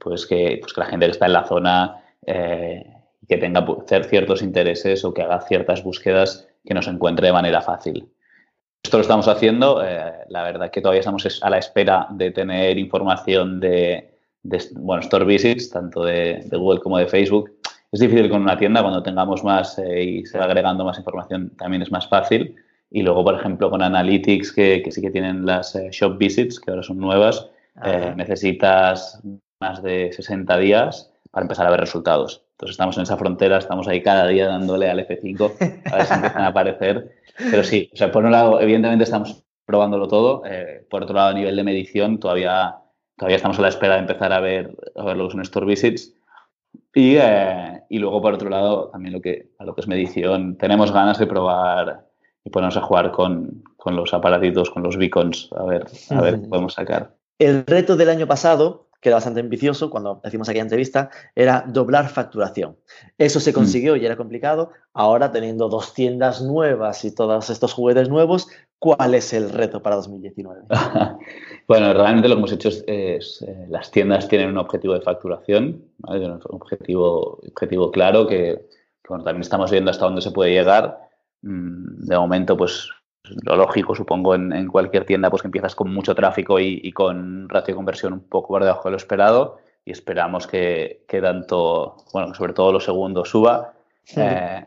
pues 0.00 0.26
que, 0.26 0.58
pues 0.60 0.72
que 0.72 0.80
la 0.80 0.86
gente 0.86 1.06
que 1.06 1.12
está 1.12 1.26
en 1.26 1.32
la 1.34 1.44
zona 1.44 2.02
eh, 2.26 2.84
que 3.28 3.38
tenga 3.38 3.64
ciertos 3.86 4.42
intereses 4.42 5.04
o 5.04 5.14
que 5.14 5.22
haga 5.22 5.40
ciertas 5.40 5.82
búsquedas 5.82 6.48
que 6.64 6.74
nos 6.74 6.88
encuentre 6.88 7.28
de 7.28 7.32
manera 7.32 7.60
fácil. 7.60 8.08
Esto 8.84 8.98
lo 8.98 9.02
estamos 9.02 9.28
haciendo. 9.28 9.82
Eh, 9.82 10.12
la 10.28 10.42
verdad 10.42 10.70
que 10.70 10.82
todavía 10.82 11.00
estamos 11.00 11.40
a 11.42 11.50
la 11.50 11.58
espera 11.58 12.06
de 12.10 12.30
tener 12.30 12.78
información 12.78 13.58
de, 13.58 14.10
bueno, 14.76 15.00
store 15.00 15.24
visits, 15.24 15.70
tanto 15.70 16.04
de, 16.04 16.46
Google 16.52 16.80
como 16.80 16.98
de 16.98 17.06
Facebook. 17.06 17.50
Es 17.90 18.00
difícil 18.00 18.28
con 18.28 18.42
una 18.42 18.58
tienda, 18.58 18.82
cuando 18.82 19.02
tengamos 19.02 19.42
más 19.42 19.78
eh, 19.78 20.02
y 20.02 20.26
se 20.26 20.38
va 20.38 20.44
agregando 20.44 20.84
más 20.84 20.98
información 20.98 21.50
también 21.56 21.82
es 21.82 21.90
más 21.90 22.06
fácil. 22.06 22.56
Y 22.90 23.02
luego, 23.02 23.24
por 23.24 23.34
ejemplo, 23.34 23.70
con 23.70 23.80
Analytics, 23.82 24.52
que, 24.52 24.84
sí 24.90 25.00
que 25.00 25.10
tienen 25.10 25.46
las 25.46 25.74
eh, 25.74 25.88
shop 25.90 26.18
visits, 26.18 26.60
que 26.60 26.70
ahora 26.70 26.82
son 26.82 26.98
nuevas, 26.98 27.48
necesitas 28.16 29.20
más 29.60 29.82
de 29.82 30.12
60 30.12 30.58
días 30.58 31.13
para 31.34 31.44
empezar 31.44 31.66
a 31.66 31.70
ver 31.70 31.80
resultados. 31.80 32.46
Entonces 32.52 32.74
estamos 32.74 32.96
en 32.96 33.02
esa 33.02 33.16
frontera, 33.16 33.58
estamos 33.58 33.88
ahí 33.88 34.02
cada 34.02 34.26
día 34.28 34.46
dándole 34.46 34.88
al 34.88 35.00
F5 35.00 35.52
a 35.92 35.96
ver 35.96 36.06
si 36.06 36.14
empiezan 36.14 36.42
a 36.42 36.46
aparecer 36.46 37.10
pero 37.36 37.64
sí, 37.64 37.90
o 37.92 37.96
sea, 37.96 38.12
por 38.12 38.24
un 38.24 38.32
lado, 38.32 38.60
evidentemente 38.60 39.04
estamos 39.04 39.42
probándolo 39.66 40.08
todo. 40.08 40.42
Eh, 40.46 40.86
por 40.88 41.02
otro 41.02 41.14
lado, 41.14 41.30
a 41.30 41.34
nivel 41.34 41.56
de 41.56 41.64
medición, 41.64 42.18
todavía, 42.18 42.76
todavía 43.16 43.36
estamos 43.36 43.58
a 43.58 43.62
la 43.62 43.68
espera 43.68 43.94
de 43.94 44.00
empezar 44.00 44.32
a 44.32 44.40
ver, 44.40 44.76
a 44.94 45.04
ver 45.04 45.16
los 45.16 45.34
Store 45.34 45.66
Visits. 45.66 46.14
Y, 46.94 47.16
eh, 47.16 47.82
y, 47.88 47.98
luego, 47.98 48.22
por 48.22 48.34
otro 48.34 48.48
lado, 48.48 48.88
también 48.90 49.14
lo 49.14 49.20
que, 49.20 49.50
a 49.58 49.64
lo 49.64 49.74
que 49.74 49.80
es 49.80 49.88
medición, 49.88 50.56
tenemos 50.56 50.92
ganas 50.92 51.18
de 51.18 51.26
probar 51.26 52.06
y 52.44 52.50
ponernos 52.50 52.76
a 52.76 52.82
jugar 52.82 53.10
con, 53.10 53.64
con 53.76 53.96
los 53.96 54.14
aparatitos, 54.14 54.70
con 54.70 54.82
los 54.82 54.96
beacons, 54.96 55.50
a 55.56 55.64
ver, 55.64 55.86
a 56.10 56.20
ver 56.20 56.40
qué 56.40 56.46
podemos 56.46 56.74
sacar. 56.74 57.16
El 57.38 57.66
reto 57.66 57.96
del 57.96 58.10
año 58.10 58.28
pasado 58.28 58.88
que 59.04 59.10
era 59.10 59.16
bastante 59.16 59.40
ambicioso 59.40 59.90
cuando 59.90 60.22
hicimos 60.24 60.48
aquella 60.48 60.62
entrevista, 60.62 61.10
era 61.34 61.62
doblar 61.68 62.08
facturación. 62.08 62.78
Eso 63.18 63.38
se 63.38 63.50
mm. 63.50 63.54
consiguió 63.54 63.96
y 63.96 64.06
era 64.06 64.16
complicado. 64.16 64.70
Ahora, 64.94 65.30
teniendo 65.30 65.68
dos 65.68 65.92
tiendas 65.92 66.40
nuevas 66.40 67.04
y 67.04 67.14
todos 67.14 67.50
estos 67.50 67.74
juguetes 67.74 68.08
nuevos, 68.08 68.48
¿cuál 68.78 69.14
es 69.14 69.34
el 69.34 69.50
reto 69.50 69.82
para 69.82 69.96
2019? 69.96 70.62
bueno, 71.68 71.92
realmente 71.92 72.30
lo 72.30 72.36
que 72.36 72.38
hemos 72.38 72.52
hecho 72.52 72.70
es, 72.70 73.44
eh, 73.46 73.66
las 73.68 73.90
tiendas 73.90 74.26
tienen 74.26 74.48
un 74.48 74.56
objetivo 74.56 74.94
de 74.94 75.02
facturación, 75.02 75.84
un 76.08 76.40
objetivo, 76.48 77.40
objetivo 77.46 77.90
claro 77.90 78.26
que, 78.26 78.58
también 79.06 79.42
estamos 79.42 79.70
viendo 79.70 79.90
hasta 79.90 80.06
dónde 80.06 80.22
se 80.22 80.30
puede 80.30 80.52
llegar. 80.52 80.98
Mm, 81.42 82.06
de 82.06 82.16
momento, 82.16 82.56
pues 82.56 82.88
lo 83.42 83.56
lógico, 83.56 83.94
supongo, 83.94 84.34
en, 84.34 84.68
cualquier 84.68 85.04
tienda, 85.04 85.30
pues 85.30 85.42
que 85.42 85.48
empiezas 85.48 85.74
con 85.74 85.92
mucho 85.92 86.14
tráfico 86.14 86.60
y, 86.60 86.92
con 86.92 87.48
ratio 87.48 87.72
de 87.72 87.76
conversión 87.76 88.12
un 88.12 88.28
poco 88.28 88.48
por 88.48 88.62
debajo 88.62 88.84
de 88.84 88.90
lo 88.90 88.96
esperado 88.96 89.58
y 89.84 89.92
esperamos 89.92 90.46
que, 90.46 91.04
tanto, 91.08 91.96
bueno, 92.12 92.34
sobre 92.34 92.52
todo 92.52 92.72
lo 92.72 92.80
segundo 92.80 93.24
suba. 93.24 93.72
Eh, 94.16 94.64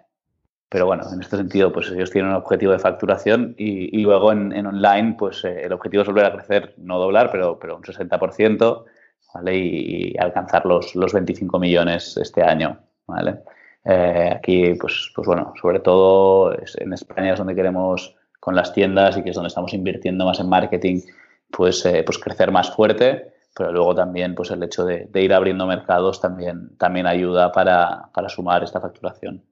pero 0.69 0.85
bueno, 0.85 1.03
en 1.13 1.21
este 1.21 1.37
sentido, 1.37 1.71
pues 1.71 1.89
ellos 1.91 2.11
tienen 2.11 2.31
un 2.31 2.37
objetivo 2.37 2.71
de 2.71 2.79
facturación 2.79 3.55
y, 3.57 4.01
luego 4.01 4.31
en, 4.31 4.65
online, 4.65 5.15
pues 5.17 5.45
eh, 5.45 5.61
el 5.63 5.73
objetivo 5.73 6.01
es 6.01 6.07
volver 6.07 6.25
a 6.25 6.33
crecer, 6.33 6.73
no 6.77 6.99
doblar, 6.99 7.31
pero, 7.31 7.59
pero 7.59 7.77
un 7.77 7.83
60%, 7.83 8.85
¿vale? 9.33 9.55
Y, 9.55 10.17
alcanzar 10.17 10.65
los, 10.65 10.95
los 10.95 11.13
25 11.13 11.59
millones 11.59 12.17
este 12.17 12.41
año, 12.41 12.79
¿vale? 13.05 13.39
Eh, 13.85 14.33
aquí, 14.35 14.73
pues, 14.73 15.11
pues 15.15 15.27
bueno, 15.27 15.53
sobre 15.61 15.79
todo 15.79 16.53
en 16.53 16.91
España 16.91 17.33
es 17.33 17.37
donde 17.37 17.55
queremos 17.55 18.16
con 18.39 18.55
las 18.55 18.73
tiendas 18.73 19.17
y 19.17 19.23
que 19.23 19.29
es 19.29 19.35
donde 19.35 19.49
estamos 19.49 19.73
invirtiendo 19.73 20.25
más 20.25 20.39
en 20.39 20.49
marketing, 20.49 21.01
pues, 21.51 21.85
eh, 21.85 22.03
pues 22.05 22.17
crecer 22.17 22.51
más 22.51 22.73
fuerte, 22.75 23.33
pero 23.57 23.71
luego 23.71 23.95
también 23.95 24.35
pues 24.35 24.51
el 24.51 24.61
hecho 24.61 24.85
de, 24.85 25.09
ir 25.15 25.33
abriendo 25.33 25.65
mercados 25.65 26.21
también, 26.21 26.77
también 26.77 27.07
ayuda 27.07 27.51
para, 27.51 28.09
sumar 28.29 28.63
esta 28.63 28.79
facturación. 28.79 29.43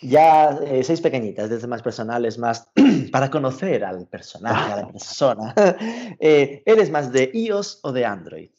Ya 0.00 0.58
eh, 0.64 0.82
seis 0.82 1.00
pequeñitas, 1.00 1.50
desde 1.50 1.68
más 1.68 1.82
personales, 1.82 2.38
más 2.38 2.70
para 3.12 3.30
conocer 3.30 3.84
al 3.84 4.06
personaje, 4.08 4.72
a 4.72 4.76
la 4.76 4.88
persona. 4.92 5.54
Eh, 6.18 6.62
¿Eres 6.64 6.90
más 6.90 7.12
de 7.12 7.30
iOS 7.34 7.80
o 7.82 7.92
de 7.92 8.04
Android? 8.04 8.50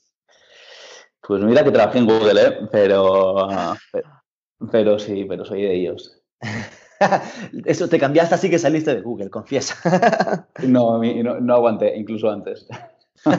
Pues 1.25 1.41
mira 1.41 1.63
que 1.63 1.71
trabajé 1.71 1.99
en 1.99 2.05
Google, 2.05 2.67
pero, 2.71 3.47
pero 4.69 4.99
sí, 4.99 5.25
pero 5.27 5.45
soy 5.45 5.63
de 5.63 5.77
iOS. 5.77 6.21
Eso 7.65 7.87
te 7.87 7.99
cambiaste 7.99 8.35
así 8.35 8.49
que 8.49 8.59
saliste 8.59 8.93
de 8.95 9.01
Google, 9.01 9.29
confiesa. 9.29 9.75
no, 10.67 11.01
no, 11.01 11.39
no 11.39 11.53
aguanté, 11.53 11.95
incluso 11.97 12.29
antes. 12.29 12.67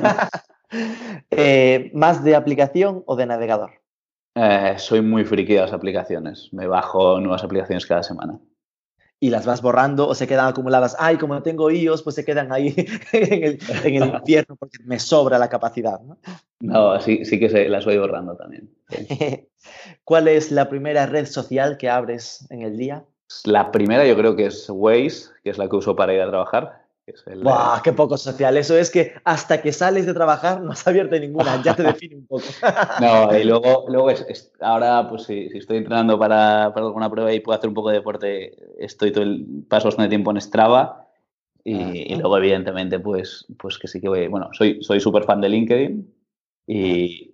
Eh, 1.31 1.92
¿Más 1.94 2.24
de 2.24 2.35
aplicación 2.35 3.05
o 3.07 3.14
de 3.14 3.27
navegador? 3.27 3.70
Eh, 4.35 4.74
soy 4.77 5.03
muy 5.03 5.24
friki 5.24 5.55
de 5.55 5.61
las 5.61 5.72
aplicaciones. 5.72 6.48
Me 6.53 6.66
bajo 6.66 7.20
nuevas 7.20 7.44
aplicaciones 7.44 7.87
cada 7.87 8.03
semana. 8.03 8.40
¿Y 9.20 9.31
las 9.31 9.46
vas 9.46 9.62
borrando 9.62 10.09
o 10.09 10.14
se 10.14 10.27
quedan 10.27 10.48
acumuladas? 10.48 10.96
Ay, 10.98 11.16
como 11.16 11.40
tengo 11.42 11.70
iOS, 11.70 12.03
pues 12.03 12.16
se 12.16 12.24
quedan 12.24 12.53
ahí 12.53 12.74
en 13.12 13.44
el, 13.44 13.59
en 13.85 14.03
el 14.03 14.14
infierno 14.14 14.57
porque 14.57 14.79
me 14.85 14.98
sobra 14.98 15.38
la 15.38 15.48
capacidad. 15.48 16.00
No, 16.00 16.18
no 16.61 17.00
sí, 17.00 17.24
sí 17.24 17.38
que 17.38 17.48
se, 17.48 17.68
las 17.68 17.85
voy 17.85 17.96
borrando 17.96 18.37
también. 18.37 18.70
¿Cuál 20.05 20.29
es 20.29 20.50
la 20.50 20.68
primera 20.68 21.07
red 21.07 21.27
social 21.27 21.79
que 21.79 21.88
abres 21.88 22.46
en 22.50 22.62
el 22.62 22.77
día? 22.77 23.05
La 23.45 23.71
primera 23.71 24.07
yo 24.07 24.17
creo 24.17 24.37
que 24.37 24.47
es 24.47 24.69
Waze, 24.69 25.31
que 25.43 25.51
es 25.51 25.59
la 25.59 25.69
que 25.69 25.77
uso 25.77 25.97
para 25.97 26.15
ir 26.15 26.21
a 26.21 26.29
trabajar. 26.29 26.85
¡Buah, 27.43 27.83
qué 27.83 27.93
poco 27.93 28.17
social! 28.17 28.57
Eso 28.57 28.79
es 28.79 28.91
que 28.91 29.13
hasta 29.25 29.61
que 29.61 29.73
sales 29.73 30.07
de 30.07 30.15
trabajar 30.15 30.63
no 30.63 30.73
has 30.73 30.87
abierto 30.87 31.19
ninguna, 31.19 31.63
ya 31.63 31.77
te 31.77 31.83
define 31.83 32.17
un 32.17 32.27
poco. 32.27 32.45
no, 33.01 33.37
y 33.37 33.45
luego, 33.45 33.85
luego 33.89 34.11
es, 34.11 34.53
ahora, 34.61 35.07
pues 35.09 35.25
si, 35.25 35.51
estoy 35.53 35.79
entrenando 35.79 36.19
para, 36.19 36.65
alguna 36.67 37.11
prueba 37.11 37.31
y 37.33 37.41
puedo 37.41 37.59
hacer 37.59 37.69
un 37.69 37.75
poco 37.75 37.91
de 37.91 37.97
deporte, 37.97 38.57
estoy 38.79 39.13
todo 39.13 39.25
el 39.25 39.65
paso 39.69 39.89
bastante 39.89 40.09
tiempo 40.09 40.31
en 40.31 40.41
Strava. 40.41 41.03
Y, 41.63 42.13
y, 42.13 42.17
luego, 42.17 42.39
evidentemente, 42.39 42.99
pues, 42.99 43.47
pues 43.59 43.79
que 43.79 43.89
sí 43.89 44.01
que 44.01 44.09
voy. 44.09 44.29
Bueno, 44.29 44.51
soy 44.53 45.01
súper 45.01 45.25
fan 45.25 45.41
de 45.41 45.49
LinkedIn 45.49 46.15
y, 46.67 47.34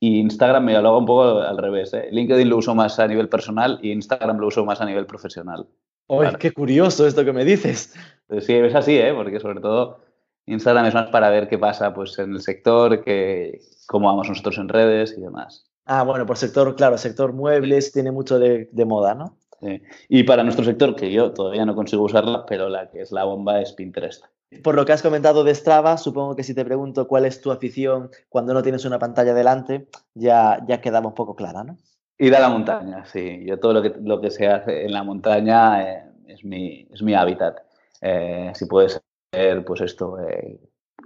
y 0.00 0.20
Instagram 0.20 0.64
me 0.64 0.72
lo 0.80 0.88
hago 0.88 0.98
un 0.98 1.06
poco 1.06 1.40
al 1.40 1.58
revés. 1.58 1.94
¿eh? 1.94 2.08
LinkedIn 2.10 2.48
lo 2.48 2.58
uso 2.58 2.74
más 2.74 2.98
a 2.98 3.06
nivel 3.06 3.28
personal 3.28 3.78
y 3.82 3.92
Instagram 3.92 4.38
lo 4.38 4.48
uso 4.48 4.64
más 4.64 4.80
a 4.80 4.84
nivel 4.84 5.06
profesional. 5.06 5.66
¡Uy, 6.08 6.26
qué 6.38 6.52
curioso 6.52 7.06
esto 7.06 7.24
que 7.24 7.32
me 7.32 7.44
dices! 7.44 7.94
Pues 8.26 8.46
sí, 8.46 8.54
es 8.54 8.74
así, 8.74 8.96
¿eh? 8.96 9.12
porque 9.14 9.40
sobre 9.40 9.60
todo 9.60 10.00
Instagram 10.46 10.86
es 10.86 10.94
más 10.94 11.10
para 11.10 11.30
ver 11.30 11.48
qué 11.48 11.58
pasa 11.58 11.94
pues, 11.94 12.18
en 12.18 12.32
el 12.32 12.40
sector, 12.40 13.02
que, 13.02 13.60
cómo 13.86 14.08
vamos 14.08 14.28
nosotros 14.28 14.58
en 14.58 14.68
redes 14.68 15.14
y 15.16 15.20
demás. 15.20 15.66
Ah, 15.84 16.02
bueno, 16.02 16.26
por 16.26 16.36
sector, 16.36 16.74
claro, 16.74 16.98
sector 16.98 17.32
muebles 17.32 17.92
tiene 17.92 18.10
mucho 18.10 18.38
de, 18.38 18.68
de 18.72 18.84
moda, 18.84 19.14
¿no? 19.14 19.38
Sí. 19.60 19.80
Y 20.08 20.24
para 20.24 20.42
nuestro 20.42 20.64
sector, 20.64 20.94
que 20.96 21.10
yo 21.10 21.32
todavía 21.32 21.64
no 21.64 21.74
consigo 21.74 22.02
usarla, 22.02 22.44
pero 22.46 22.68
la 22.68 22.90
que 22.90 23.00
es 23.00 23.12
la 23.12 23.24
bomba 23.24 23.60
es 23.62 23.72
Pinterest. 23.72 24.24
Por 24.62 24.74
lo 24.74 24.84
que 24.84 24.92
has 24.92 25.02
comentado 25.02 25.44
de 25.44 25.54
Strava, 25.54 25.96
supongo 25.96 26.36
que 26.36 26.42
si 26.42 26.54
te 26.54 26.64
pregunto 26.64 27.06
cuál 27.08 27.24
es 27.24 27.40
tu 27.40 27.50
afición 27.50 28.10
cuando 28.28 28.54
no 28.54 28.62
tienes 28.62 28.84
una 28.84 28.98
pantalla 28.98 29.34
delante, 29.34 29.88
ya, 30.14 30.64
ya 30.66 30.80
quedaba 30.80 31.08
un 31.08 31.14
poco 31.14 31.34
clara, 31.34 31.64
¿no? 31.64 31.76
Ir 32.18 32.34
a 32.34 32.40
la 32.40 32.48
montaña, 32.48 33.04
sí. 33.04 33.42
Yo 33.44 33.58
todo 33.58 33.74
lo 33.74 33.82
que, 33.82 33.94
lo 34.02 34.20
que 34.20 34.30
se 34.30 34.46
hace 34.46 34.84
en 34.84 34.92
la 34.92 35.02
montaña 35.02 35.82
eh, 35.82 36.04
es, 36.26 36.44
mi, 36.44 36.88
es 36.92 37.02
mi 37.02 37.14
hábitat. 37.14 37.58
Eh, 38.00 38.52
si 38.54 38.66
puede 38.66 38.88
ser, 39.32 39.64
pues 39.64 39.82
esto, 39.82 40.18
eh, 40.20 40.58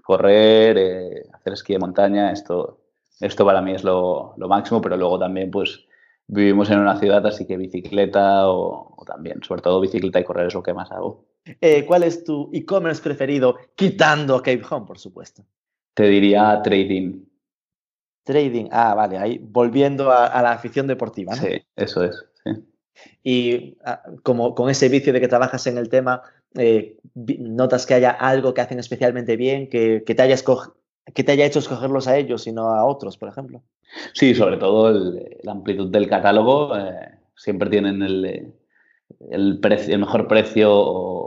correr, 0.05 1.25
hacer 1.33 1.53
esquí 1.53 1.73
de 1.73 1.81
montaña, 1.81 2.31
esto, 2.31 2.81
esto 3.21 3.45
para 3.45 3.61
mí 3.61 3.73
es 3.73 3.83
lo, 3.83 4.35
lo, 4.37 4.49
máximo, 4.49 4.81
pero 4.81 4.97
luego 4.97 5.19
también, 5.19 5.51
pues, 5.51 5.85
vivimos 6.29 6.71
en 6.71 6.79
una 6.79 6.97
ciudad, 6.99 7.27
así 7.27 7.45
que 7.45 7.57
bicicleta 7.57 8.49
o, 8.49 8.95
o 8.97 9.05
también, 9.05 9.43
sobre 9.43 9.63
todo 9.63 9.81
bicicleta 9.81 10.21
y 10.21 10.25
correr 10.25 10.47
es 10.47 10.55
lo 10.55 10.63
que 10.63 10.75
más 10.75 10.93
hago. 10.93 11.30
Eh, 11.61 11.85
¿Cuál 11.87 12.03
es 12.03 12.25
tu 12.25 12.51
e-commerce 12.53 13.03
preferido, 13.03 13.57
quitando 13.75 14.39
Cape 14.39 14.63
Home, 14.71 14.87
por 14.87 14.99
supuesto? 14.99 15.45
Te 15.95 16.05
diría 16.05 16.61
trading. 16.63 17.25
Trading, 18.25 18.69
ah, 18.71 18.95
vale, 18.95 19.19
ahí 19.19 19.39
volviendo 19.43 20.13
a, 20.13 20.43
la 20.43 20.53
afición 20.53 20.87
deportiva. 20.87 21.35
¿no? 21.35 21.43
Sí, 21.43 21.63
eso 21.77 22.05
es. 22.05 22.25
Sí. 22.45 22.51
Y 23.23 23.79
ah, 23.85 24.03
como 24.23 24.55
con 24.55 24.71
ese 24.71 24.89
vicio 24.89 25.13
de 25.13 25.21
que 25.21 25.29
trabajas 25.29 25.67
en 25.67 25.79
el 25.79 25.89
tema, 25.89 26.23
eh, 26.55 26.97
¿notas 27.15 27.87
que 27.87 27.95
haya 27.95 28.11
algo 28.11 28.55
que 28.55 28.61
hacen 28.61 28.79
especialmente 28.79 29.37
bien, 29.37 29.69
que, 29.69 30.05
que, 30.05 30.15
te 30.15 30.23
haya 30.23 30.37
que 31.15 31.25
te 31.25 31.33
haya 31.33 31.47
hecho 31.47 31.59
escogerlos 31.59 32.09
a 32.09 32.17
ellos 32.17 32.47
y 32.47 32.53
no 32.53 32.69
a 32.69 32.85
otros, 32.85 33.17
por 33.17 33.29
ejemplo? 33.29 33.63
Sí, 34.13 34.35
sobre 34.35 34.57
todo 34.57 34.93
la 35.43 35.53
amplitud 35.53 35.91
del 35.91 36.09
catálogo. 36.09 36.77
Eh, 36.77 37.19
siempre 37.37 37.71
tienen 37.71 38.03
el, 38.03 38.53
el, 39.31 39.59
precio, 39.61 39.95
el 39.95 40.01
mejor 40.01 40.29
precio 40.29 40.71
o, 40.73 41.20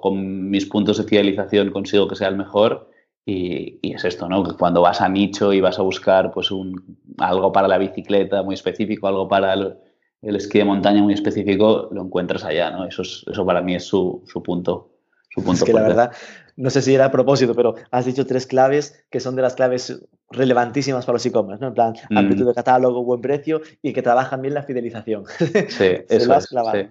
con 0.00 0.50
mis 0.50 0.66
puntos 0.66 0.98
de 0.98 1.04
fidelización 1.04 1.70
consigo 1.70 2.08
que 2.08 2.16
sea 2.16 2.28
el 2.28 2.36
mejor. 2.36 2.90
Y, 3.24 3.78
es 3.82 4.04
esto, 4.04 4.28
¿no? 4.28 4.42
Que 4.42 4.56
cuando 4.56 4.82
vas 4.82 5.00
a 5.00 5.08
nicho 5.08 5.52
y 5.52 5.60
vas 5.60 5.78
a 5.78 5.82
buscar 5.82 6.32
pues 6.32 6.50
un, 6.50 6.98
algo 7.18 7.52
para 7.52 7.68
la 7.68 7.78
bicicleta 7.78 8.42
muy 8.42 8.54
específico, 8.54 9.06
algo 9.06 9.28
para 9.28 9.54
el, 9.54 9.76
esquí 10.22 10.58
de 10.58 10.64
montaña 10.64 11.02
muy 11.02 11.14
específico, 11.14 11.88
lo 11.92 12.02
encuentras 12.02 12.44
allá, 12.44 12.70
¿no? 12.70 12.84
Eso, 12.84 13.02
eso 13.02 13.46
para 13.46 13.62
mí 13.62 13.76
es 13.76 13.84
su, 13.84 14.24
su 14.26 14.42
punto. 14.42 14.90
Su 15.30 15.42
punto 15.44 15.60
es 15.60 15.64
que 15.64 15.72
la 15.72 15.82
verdad, 15.82 16.12
no 16.56 16.68
sé 16.70 16.82
si 16.82 16.94
era 16.94 17.06
a 17.06 17.10
propósito, 17.12 17.54
pero 17.54 17.76
has 17.92 18.04
dicho 18.04 18.26
tres 18.26 18.46
claves 18.46 19.04
que 19.08 19.20
son 19.20 19.36
de 19.36 19.42
las 19.42 19.54
claves 19.54 20.02
relevantísimas 20.30 21.06
para 21.06 21.14
los 21.14 21.26
e-commerce, 21.26 21.60
¿no? 21.60 21.68
En 21.68 21.74
plan, 21.74 21.94
mm. 22.10 22.18
amplitud 22.18 22.46
de 22.46 22.54
catálogo, 22.54 23.04
buen 23.04 23.20
precio 23.20 23.60
y 23.82 23.92
que 23.92 24.02
trabajan 24.02 24.42
bien 24.42 24.54
la 24.54 24.64
fidelización. 24.64 25.24
Sí, 25.68 25.90
eso 26.08 26.26
lo 26.26 26.34
has 26.34 26.48
clavado. 26.48 26.88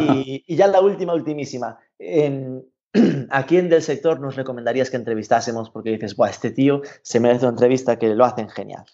Y, 0.00 0.44
y, 0.46 0.56
ya 0.56 0.66
la 0.68 0.80
última, 0.80 1.12
ultimísima. 1.14 1.78
En, 1.98 2.64
¿A 3.30 3.46
quién 3.46 3.68
del 3.68 3.82
sector 3.82 4.20
nos 4.20 4.36
recomendarías 4.36 4.90
que 4.90 4.96
entrevistásemos? 4.96 5.70
Porque 5.70 5.90
dices, 5.90 6.16
Buah, 6.16 6.30
este 6.30 6.50
tío 6.50 6.82
se 7.02 7.20
merece 7.20 7.44
una 7.44 7.52
entrevista 7.52 7.98
que 7.98 8.14
lo 8.14 8.24
hacen 8.24 8.48
genial. 8.48 8.84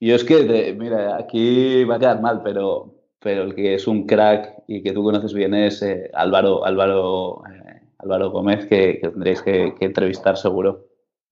Yo 0.00 0.16
es 0.16 0.24
que, 0.24 0.74
mira, 0.76 1.16
aquí 1.16 1.84
va 1.84 1.96
a 1.96 1.98
quedar 1.98 2.20
mal, 2.20 2.42
pero, 2.42 2.94
pero 3.20 3.42
el 3.42 3.54
que 3.54 3.74
es 3.74 3.86
un 3.86 4.06
crack 4.06 4.64
y 4.66 4.82
que 4.82 4.92
tú 4.92 5.04
conoces 5.04 5.32
bien 5.32 5.54
es 5.54 5.80
eh, 5.82 6.10
Álvaro, 6.12 6.64
Álvaro 6.64 7.42
eh, 7.46 7.82
Álvaro 7.98 8.30
Gómez, 8.30 8.66
que, 8.66 8.98
tendréis 9.00 9.42
que, 9.42 9.74
entrevistar 9.78 10.36
seguro. 10.36 10.88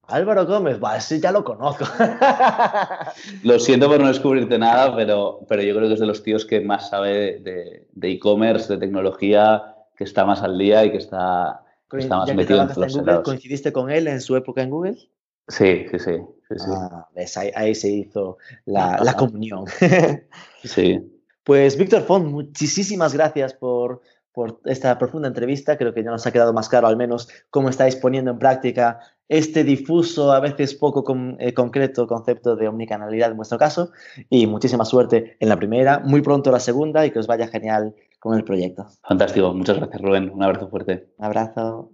Álvaro 0.07 0.46
Gómez, 0.46 0.81
va, 0.83 0.96
ese 0.96 1.18
ya 1.18 1.33
lo 1.33 1.42
conozco. 1.42 1.85
lo 3.42 3.59
siento 3.59 3.88
por 3.88 4.01
no 4.01 4.09
descubrirte 4.09 4.57
nada, 4.57 4.94
pero, 4.94 5.40
pero 5.49 5.62
yo 5.62 5.75
creo 5.75 5.88
que 5.88 5.94
es 5.94 6.01
de 6.01 6.07
los 6.07 6.23
tíos 6.23 6.44
que 6.44 6.61
más 6.61 6.90
sabe 6.90 7.40
de 7.40 8.09
e-commerce, 8.09 8.73
de, 8.73 8.79
tecnología, 8.79 9.75
que 10.01 10.05
está 10.05 10.25
más 10.25 10.41
al 10.41 10.57
día 10.57 10.83
y 10.83 10.93
que 10.93 10.97
está, 10.97 11.63
más 12.09 12.35
metido 12.35 12.63
en 12.63 12.69
los 12.69 12.97
Google, 12.97 13.23
¿Coincidiste 13.23 13.71
con 13.71 13.91
él 13.91 14.09
en 14.09 14.23
su 14.23 14.35
época 14.35 14.63
en 14.63 14.71
Google? 14.71 14.97
Sí, 15.47 15.85
sí, 15.91 15.99
sí. 15.99 16.13
Ah, 16.67 17.07
ahí, 17.55 17.75
se 17.75 17.91
hizo 17.91 18.39
la, 18.65 18.99
la 19.05 19.13
comunión. 19.13 19.67
sí. 20.65 21.07
Pues 21.45 21.77
Víctor 21.77 22.01
Font, 22.05 22.25
muchísimas 22.29 23.13
gracias 23.13 23.53
por, 23.53 24.01
por 24.33 24.63
esta 24.65 24.97
profunda 24.97 25.29
entrevista. 25.29 25.77
Creo 25.77 25.93
que 25.93 26.03
ya 26.03 26.11
nos 26.11 26.27
ha 26.27 26.33
quedado 26.33 26.55
más 26.55 26.71
claro 26.71 26.87
al 26.87 26.97
menos 26.97 27.29
cómo 27.51 27.69
estáis 27.69 27.95
poniendo 27.95 28.31
en 28.31 28.39
práctica 28.39 29.01
este 29.29 29.65
difuso, 29.65 30.33
a 30.33 30.41
veces 30.41 30.75
poco 30.75 31.05
eh, 31.39 31.53
concreto 31.53 32.07
concepto 32.07 32.57
de 32.57 32.69
omnicanalidad 32.69 33.33
en 33.33 33.37
vuestro 33.37 33.59
caso. 33.59 33.93
Y 34.31 34.47
muchísima 34.47 34.87
suerte 34.87 35.37
en 35.41 35.51
la 35.51 35.57
primera, 35.57 35.99
muy 35.99 36.23
pronto 36.23 36.51
la 36.51 36.59
segunda 36.59 37.05
y 37.05 37.11
que 37.11 37.19
os 37.19 37.27
vaya 37.27 37.49
genial 37.49 37.95
con 38.20 38.37
el 38.37 38.44
proyecto. 38.44 38.87
Fantástico. 39.02 39.52
Muchas 39.52 39.78
gracias, 39.78 40.00
Rubén. 40.00 40.30
Un 40.33 40.42
abrazo 40.42 40.68
fuerte. 40.68 41.09
Un 41.16 41.24
abrazo. 41.24 41.90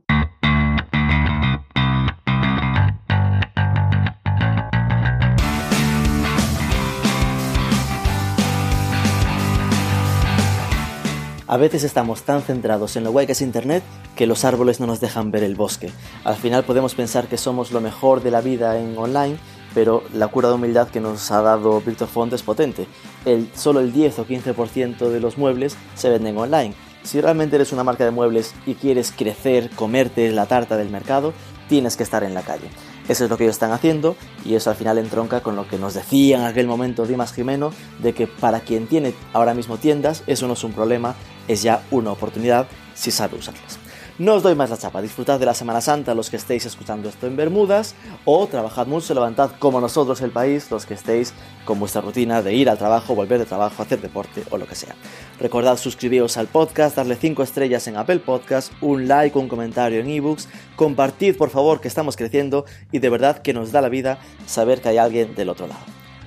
A 11.48 11.58
veces 11.58 11.84
estamos 11.84 12.24
tan 12.24 12.42
centrados 12.42 12.96
en 12.96 13.04
lo 13.04 13.12
guay 13.12 13.26
que 13.26 13.32
es 13.32 13.40
Internet 13.40 13.84
que 14.16 14.26
los 14.26 14.44
árboles 14.44 14.80
no 14.80 14.86
nos 14.86 15.00
dejan 15.00 15.30
ver 15.30 15.44
el 15.44 15.54
bosque. 15.54 15.90
Al 16.24 16.34
final 16.34 16.64
podemos 16.64 16.96
pensar 16.96 17.28
que 17.28 17.36
somos 17.36 17.70
lo 17.70 17.80
mejor 17.80 18.20
de 18.22 18.32
la 18.32 18.40
vida 18.40 18.80
en 18.80 18.98
online, 18.98 19.38
pero 19.76 20.02
la 20.14 20.28
cura 20.28 20.48
de 20.48 20.54
humildad 20.54 20.88
que 20.88 21.02
nos 21.02 21.30
ha 21.30 21.42
dado 21.42 21.82
Victor 21.82 22.08
Font 22.08 22.32
es 22.32 22.42
potente. 22.42 22.86
El, 23.26 23.50
solo 23.54 23.80
el 23.80 23.92
10 23.92 24.20
o 24.20 24.26
15% 24.26 25.10
de 25.10 25.20
los 25.20 25.36
muebles 25.36 25.76
se 25.94 26.08
venden 26.08 26.38
online. 26.38 26.72
Si 27.02 27.20
realmente 27.20 27.56
eres 27.56 27.72
una 27.72 27.84
marca 27.84 28.02
de 28.06 28.10
muebles 28.10 28.54
y 28.64 28.72
quieres 28.72 29.12
crecer, 29.12 29.68
comerte 29.68 30.32
la 30.32 30.46
tarta 30.46 30.78
del 30.78 30.88
mercado, 30.88 31.34
tienes 31.68 31.98
que 31.98 32.04
estar 32.04 32.24
en 32.24 32.32
la 32.32 32.40
calle. 32.40 32.70
Eso 33.06 33.24
es 33.24 33.30
lo 33.30 33.36
que 33.36 33.44
ellos 33.44 33.56
están 33.56 33.72
haciendo 33.72 34.16
y 34.46 34.54
eso 34.54 34.70
al 34.70 34.76
final 34.76 34.96
entronca 34.96 35.42
con 35.42 35.56
lo 35.56 35.68
que 35.68 35.76
nos 35.76 35.92
decía 35.92 36.38
en 36.38 36.44
aquel 36.44 36.66
momento 36.66 37.04
Dimas 37.04 37.34
Jimeno 37.34 37.70
de 37.98 38.14
que 38.14 38.26
para 38.26 38.60
quien 38.60 38.86
tiene 38.86 39.12
ahora 39.34 39.52
mismo 39.52 39.76
tiendas 39.76 40.22
eso 40.26 40.46
no 40.46 40.54
es 40.54 40.64
un 40.64 40.72
problema, 40.72 41.16
es 41.48 41.62
ya 41.62 41.82
una 41.90 42.12
oportunidad 42.12 42.66
si 42.94 43.10
sabe 43.10 43.36
usarlas. 43.36 43.78
No 44.18 44.32
os 44.32 44.42
doy 44.42 44.54
más 44.54 44.70
la 44.70 44.78
chapa, 44.78 45.02
disfrutad 45.02 45.38
de 45.38 45.44
la 45.44 45.52
Semana 45.52 45.82
Santa 45.82 46.14
los 46.14 46.30
que 46.30 46.36
estéis 46.36 46.64
escuchando 46.64 47.10
esto 47.10 47.26
en 47.26 47.36
Bermudas 47.36 47.94
o 48.24 48.46
trabajad 48.46 48.86
mucho, 48.86 49.12
levantad 49.12 49.50
como 49.58 49.78
nosotros 49.78 50.22
el 50.22 50.30
país 50.30 50.70
los 50.70 50.86
que 50.86 50.94
estéis 50.94 51.34
con 51.66 51.78
vuestra 51.78 52.00
rutina 52.00 52.40
de 52.40 52.54
ir 52.54 52.70
al 52.70 52.78
trabajo, 52.78 53.14
volver 53.14 53.38
de 53.38 53.44
trabajo, 53.44 53.82
hacer 53.82 54.00
deporte 54.00 54.42
o 54.48 54.56
lo 54.56 54.66
que 54.66 54.74
sea. 54.74 54.94
Recordad 55.38 55.76
suscribiros 55.76 56.38
al 56.38 56.46
podcast, 56.46 56.96
darle 56.96 57.16
5 57.16 57.42
estrellas 57.42 57.86
en 57.88 57.98
Apple 57.98 58.20
Podcast, 58.20 58.72
un 58.80 59.06
like, 59.06 59.36
un 59.36 59.48
comentario 59.48 60.00
en 60.00 60.08
ebooks, 60.08 60.48
compartid 60.76 61.36
por 61.36 61.50
favor 61.50 61.82
que 61.82 61.88
estamos 61.88 62.16
creciendo 62.16 62.64
y 62.92 63.00
de 63.00 63.10
verdad 63.10 63.42
que 63.42 63.52
nos 63.52 63.70
da 63.70 63.82
la 63.82 63.90
vida 63.90 64.18
saber 64.46 64.80
que 64.80 64.88
hay 64.88 64.96
alguien 64.96 65.34
del 65.34 65.50
otro 65.50 65.66
lado. 65.66 65.84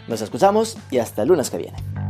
Nos 0.07 0.21
escuchamos 0.21 0.77
y 0.91 0.99
hasta 0.99 1.23
el 1.23 1.29
lunes 1.29 1.49
que 1.49 1.57
viene. 1.57 2.08